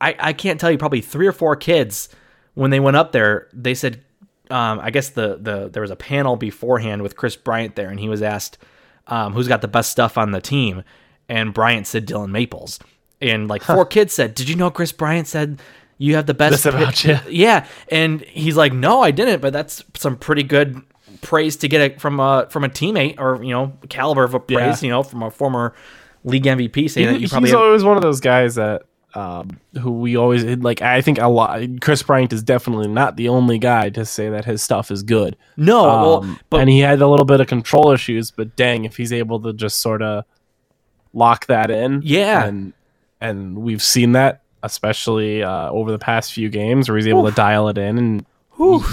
I 0.00 0.14
I 0.18 0.32
can't 0.32 0.60
tell 0.60 0.70
you 0.70 0.78
probably 0.78 1.00
three 1.00 1.26
or 1.26 1.32
four 1.32 1.56
kids 1.56 2.08
when 2.54 2.70
they 2.70 2.80
went 2.80 2.96
up 2.96 3.12
there 3.12 3.48
they 3.52 3.74
said 3.74 4.02
um, 4.50 4.78
I 4.80 4.90
guess 4.90 5.10
the 5.10 5.38
the 5.40 5.68
there 5.68 5.82
was 5.82 5.90
a 5.90 5.96
panel 5.96 6.36
beforehand 6.36 7.02
with 7.02 7.16
Kris 7.16 7.36
Bryant 7.36 7.76
there 7.76 7.88
and 7.88 7.98
he 7.98 8.08
was 8.08 8.22
asked 8.22 8.58
um, 9.06 9.32
who's 9.32 9.48
got 9.48 9.60
the 9.60 9.68
best 9.68 9.90
stuff 9.90 10.16
on 10.16 10.30
the 10.30 10.40
team? 10.40 10.82
And 11.28 11.52
Bryant 11.52 11.86
said 11.86 12.06
Dillon 12.06 12.32
Maples. 12.32 12.78
And 13.20 13.48
like 13.48 13.62
four 13.62 13.86
kids 13.86 14.12
said 14.12 14.34
did 14.34 14.48
you 14.48 14.56
know 14.56 14.70
Kris 14.70 14.92
Bryant 14.92 15.26
said 15.26 15.60
you 15.96 16.16
have 16.16 16.26
the 16.26 16.34
best 16.34 16.64
This 16.64 16.66
about 16.66 17.04
you? 17.04 17.18
yeah. 17.30 17.66
And 17.88 18.20
he's 18.22 18.56
like 18.56 18.72
no 18.72 19.00
I 19.00 19.10
didn't 19.10 19.40
but 19.40 19.52
that's 19.52 19.82
some 19.94 20.16
pretty 20.16 20.42
good 20.42 20.82
praise 21.24 21.56
to 21.56 21.68
get 21.68 21.80
it 21.80 22.00
from 22.00 22.20
a 22.20 22.46
from 22.50 22.62
a 22.64 22.68
teammate 22.68 23.18
or 23.18 23.42
you 23.42 23.50
know 23.50 23.72
caliber 23.88 24.22
of 24.22 24.34
a 24.34 24.40
praise 24.40 24.82
Yeah. 24.82 24.86
you 24.86 24.90
know 24.92 25.02
from 25.02 25.22
a 25.24 25.30
former 25.30 25.74
league 26.22 26.44
MVP 26.44 26.88
saying 26.90 27.06
that 27.08 27.14
you 27.14 27.20
he's 27.20 27.30
probably 27.30 27.52
always 27.52 27.82
one 27.82 27.96
of 27.96 28.02
those 28.02 28.20
guys 28.20 28.54
that 28.54 28.82
um, 29.14 29.60
who 29.80 29.92
we 29.92 30.16
always 30.16 30.42
like. 30.44 30.82
I 30.82 31.00
think 31.00 31.18
a 31.20 31.28
lot. 31.28 31.60
Kris 31.80 32.02
Bryant 32.02 32.32
is 32.32 32.42
definitely 32.42 32.88
not 32.88 33.16
the 33.16 33.28
only 33.28 33.58
guy 33.58 33.88
to 33.90 34.04
say 34.04 34.28
that 34.30 34.44
his 34.44 34.60
stuff 34.60 34.90
is 34.90 35.04
good. 35.04 35.36
no 35.56 35.82
well 35.84 36.24
Um, 36.24 36.40
but 36.50 36.60
and 36.62 36.68
he 36.68 36.80
had 36.80 37.00
a 37.00 37.06
little 37.06 37.24
bit 37.26 37.40
of 37.40 37.46
control 37.46 37.92
issues, 37.92 38.32
but 38.32 38.56
dang, 38.56 38.84
if 38.84 38.96
he's 38.96 39.12
able 39.12 39.38
to 39.42 39.52
just 39.52 39.80
sort 39.80 40.02
of 40.02 40.24
lock 41.12 41.46
that 41.46 41.70
in, 41.70 42.00
Yeah. 42.04 42.44
and 42.44 42.72
and 43.20 43.58
we've 43.58 43.82
seen 43.82 44.12
that 44.12 44.42
especially 44.64 45.42
uh, 45.44 45.70
over 45.70 45.92
the 45.92 45.98
past 45.98 46.32
few 46.32 46.48
games 46.48 46.88
where 46.88 46.96
he's 46.96 47.06
able 47.06 47.24
to 47.26 47.30
dial 47.36 47.68
it 47.68 47.78
in, 47.78 47.98
and 47.98 48.26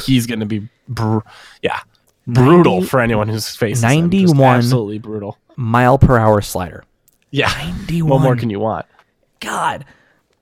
he's 0.05 0.27
going 0.27 0.41
to 0.41 0.45
be, 0.45 0.67
br- 0.87 1.19
yeah, 1.63 1.79
brutal 2.27 2.75
90 2.75 2.87
for 2.87 2.99
anyone 2.99 3.27
who's. 3.27 3.55
Just 3.55 3.81
91 3.83 4.57
absolutely 4.57 4.99
brutal. 4.99 5.37
mile 5.55 5.97
per 5.97 6.17
hour 6.17 6.41
slider 6.41 6.83
Yeah, 7.31 7.47
91 7.47 8.09
what 8.09 8.21
more 8.23 8.35
can 8.35 8.49
you 8.49 8.59
want? 8.59 8.85
God 9.39 9.85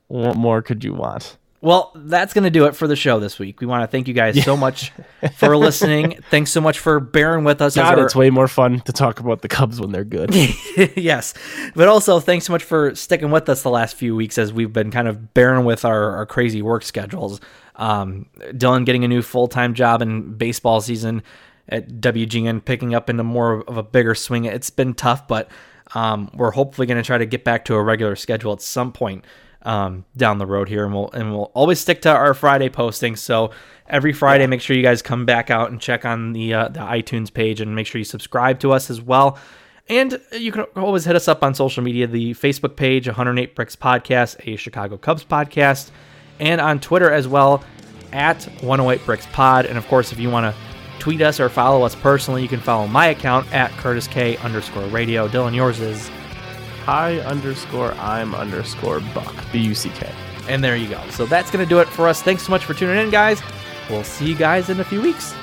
What 0.08 0.36
more 0.36 0.62
could 0.62 0.84
you 0.84 0.94
want? 0.94 1.38
Well, 1.62 1.92
that's 1.94 2.34
going 2.34 2.46
to 2.46 2.50
do 2.50 2.68
it 2.68 2.76
for 2.78 2.88
the 2.88 2.96
show 2.96 3.20
this 3.20 3.38
week. 3.38 3.60
We 3.60 3.68
want 3.68 3.84
to 3.84 3.88
thank 3.88 4.08
you 4.08 4.14
guys 4.14 4.42
so 4.46 4.56
much 4.56 4.94
for 5.36 5.58
listening. 5.68 6.18
Thanks 6.32 6.52
so 6.52 6.62
much 6.62 6.80
for 6.80 7.02
bearing 7.02 7.44
with 7.44 7.62
us. 7.62 7.76
God, 7.76 8.00
our- 8.00 8.06
it's 8.06 8.16
way 8.16 8.30
more 8.30 8.48
fun 8.48 8.80
to 8.82 8.94
talk 8.94 9.20
about 9.20 9.42
the 9.42 9.50
Cubs 9.50 9.78
when 9.82 9.92
they're 9.92 10.06
good. 10.06 10.34
yes. 10.96 11.34
But 11.76 11.90
also, 11.90 12.22
thanks 12.22 12.46
so 12.46 12.54
much 12.54 12.64
for 12.64 12.96
sticking 12.96 13.30
with 13.30 13.50
us 13.50 13.62
the 13.62 13.70
last 13.70 13.98
few 13.98 14.16
weeks 14.16 14.38
as 14.38 14.54
we've 14.54 14.72
been 14.72 14.90
kind 14.90 15.10
of 15.10 15.34
bearing 15.34 15.66
with 15.66 15.84
our, 15.84 16.16
our 16.16 16.26
crazy 16.26 16.62
work 16.62 16.82
schedules. 16.84 17.42
Um, 17.76 18.28
Dylan 18.40 18.86
getting 18.86 19.04
a 19.04 19.10
new 19.10 19.22
full 19.22 19.50
time 19.50 19.74
job 19.74 20.02
in 20.02 20.36
baseball 20.38 20.80
season 20.80 21.24
at 21.70 21.88
WGN, 22.02 22.66
picking 22.66 22.94
up 22.96 23.10
into 23.10 23.24
more 23.24 23.62
of 23.68 23.78
a 23.78 23.84
bigger 23.84 24.16
swing. 24.16 24.46
It's 24.46 24.70
been 24.70 24.94
tough, 24.94 25.28
but 25.28 25.50
um, 25.96 26.30
we're 26.34 26.52
hopefully 26.52 26.88
going 26.88 26.98
to 27.02 27.06
try 27.06 27.18
to 27.18 27.26
get 27.26 27.44
back 27.44 27.66
to 27.66 27.76
a 27.76 27.82
regular 27.82 28.16
schedule 28.16 28.54
at 28.54 28.62
some 28.62 28.92
point. 28.92 29.24
um, 29.64 30.06
down 30.16 30.38
the 30.38 30.46
road 30.46 30.70
here, 30.70 30.86
and 30.86 30.94
we'll 30.94 31.10
and 31.12 31.32
we'll 31.34 31.52
always 31.54 31.80
stick 31.80 32.02
to 32.04 32.10
our 32.10 32.34
Friday 32.34 32.70
posting. 32.70 33.16
So 33.16 33.52
every 33.88 34.14
Friday, 34.14 34.48
make 34.48 34.62
sure 34.62 34.76
you 34.76 34.84
guys 34.84 35.02
come 35.02 35.26
back 35.26 35.50
out 35.50 35.70
and 35.72 35.82
check 35.82 36.06
on 36.06 36.34
the 36.34 36.54
uh, 36.54 36.68
the 36.70 36.80
iTunes 36.80 37.32
page, 37.34 37.60
and 37.62 37.76
make 37.76 37.88
sure 37.88 38.00
you 38.00 38.06
subscribe 38.06 38.60
to 38.60 38.72
us 38.72 38.90
as 38.90 39.02
well. 39.02 39.38
And 39.90 40.22
you 40.32 40.52
can 40.52 40.64
always 40.76 41.04
hit 41.04 41.16
us 41.16 41.28
up 41.28 41.44
on 41.44 41.56
social 41.56 41.84
media 41.84 42.06
the 42.06 42.36
Facebook 42.36 42.76
page, 42.76 43.08
108 43.08 43.56
Bricks 43.56 43.76
Podcast, 43.76 44.38
a 44.48 44.56
Chicago 44.56 44.98
Cubs 44.98 45.24
podcast, 45.26 45.90
and 46.40 46.62
on 46.62 46.80
Twitter 46.80 47.12
as 47.12 47.28
well 47.28 47.64
at 48.14 48.44
108 48.62 49.04
Bricks 49.06 49.28
Pod. 49.34 49.66
And 49.66 49.80
of 49.80 49.88
course, 49.88 50.12
if 50.12 50.20
you 50.20 50.30
want 50.30 50.56
to 50.56 50.69
tweet 51.00 51.22
us 51.22 51.40
or 51.40 51.50
follow 51.50 51.84
us 51.84 51.96
personally, 51.96 52.42
you 52.42 52.48
can 52.48 52.60
follow 52.60 52.88
my 52.88 53.08
account 53.08 53.52
at 53.54 53.72
Curtis 53.72 54.08
K 54.08 54.38
underscore 54.38 54.86
radio. 54.88 55.28
Dylan, 55.28 55.56
yours 55.56 55.80
is. 55.80 56.10
Hi 56.86 57.20
underscore 57.20 57.94
I'm 57.94 58.34
underscore 58.34 59.00
Buck 59.14 59.36
B 59.52 59.60
U 59.60 59.76
C 59.76 59.90
K. 59.90 60.12
And 60.48 60.64
there 60.64 60.76
you 60.76 60.90
go. 60.90 61.02
So 61.10 61.26
that's 61.26 61.52
going 61.52 61.64
to 61.64 61.70
do 61.70 61.80
it 61.80 61.88
for 61.88 62.08
us. 62.08 62.22
Thanks 62.24 62.44
so 62.44 62.52
much 62.52 62.66
for 62.66 62.74
tuning 62.74 62.98
in, 62.98 63.12
guys. 63.12 63.42
We'll 63.90 64.04
see 64.04 64.26
you 64.28 64.36
guys 64.36 64.70
in 64.70 64.80
a 64.80 64.84
few 64.84 65.02
weeks. 65.02 65.34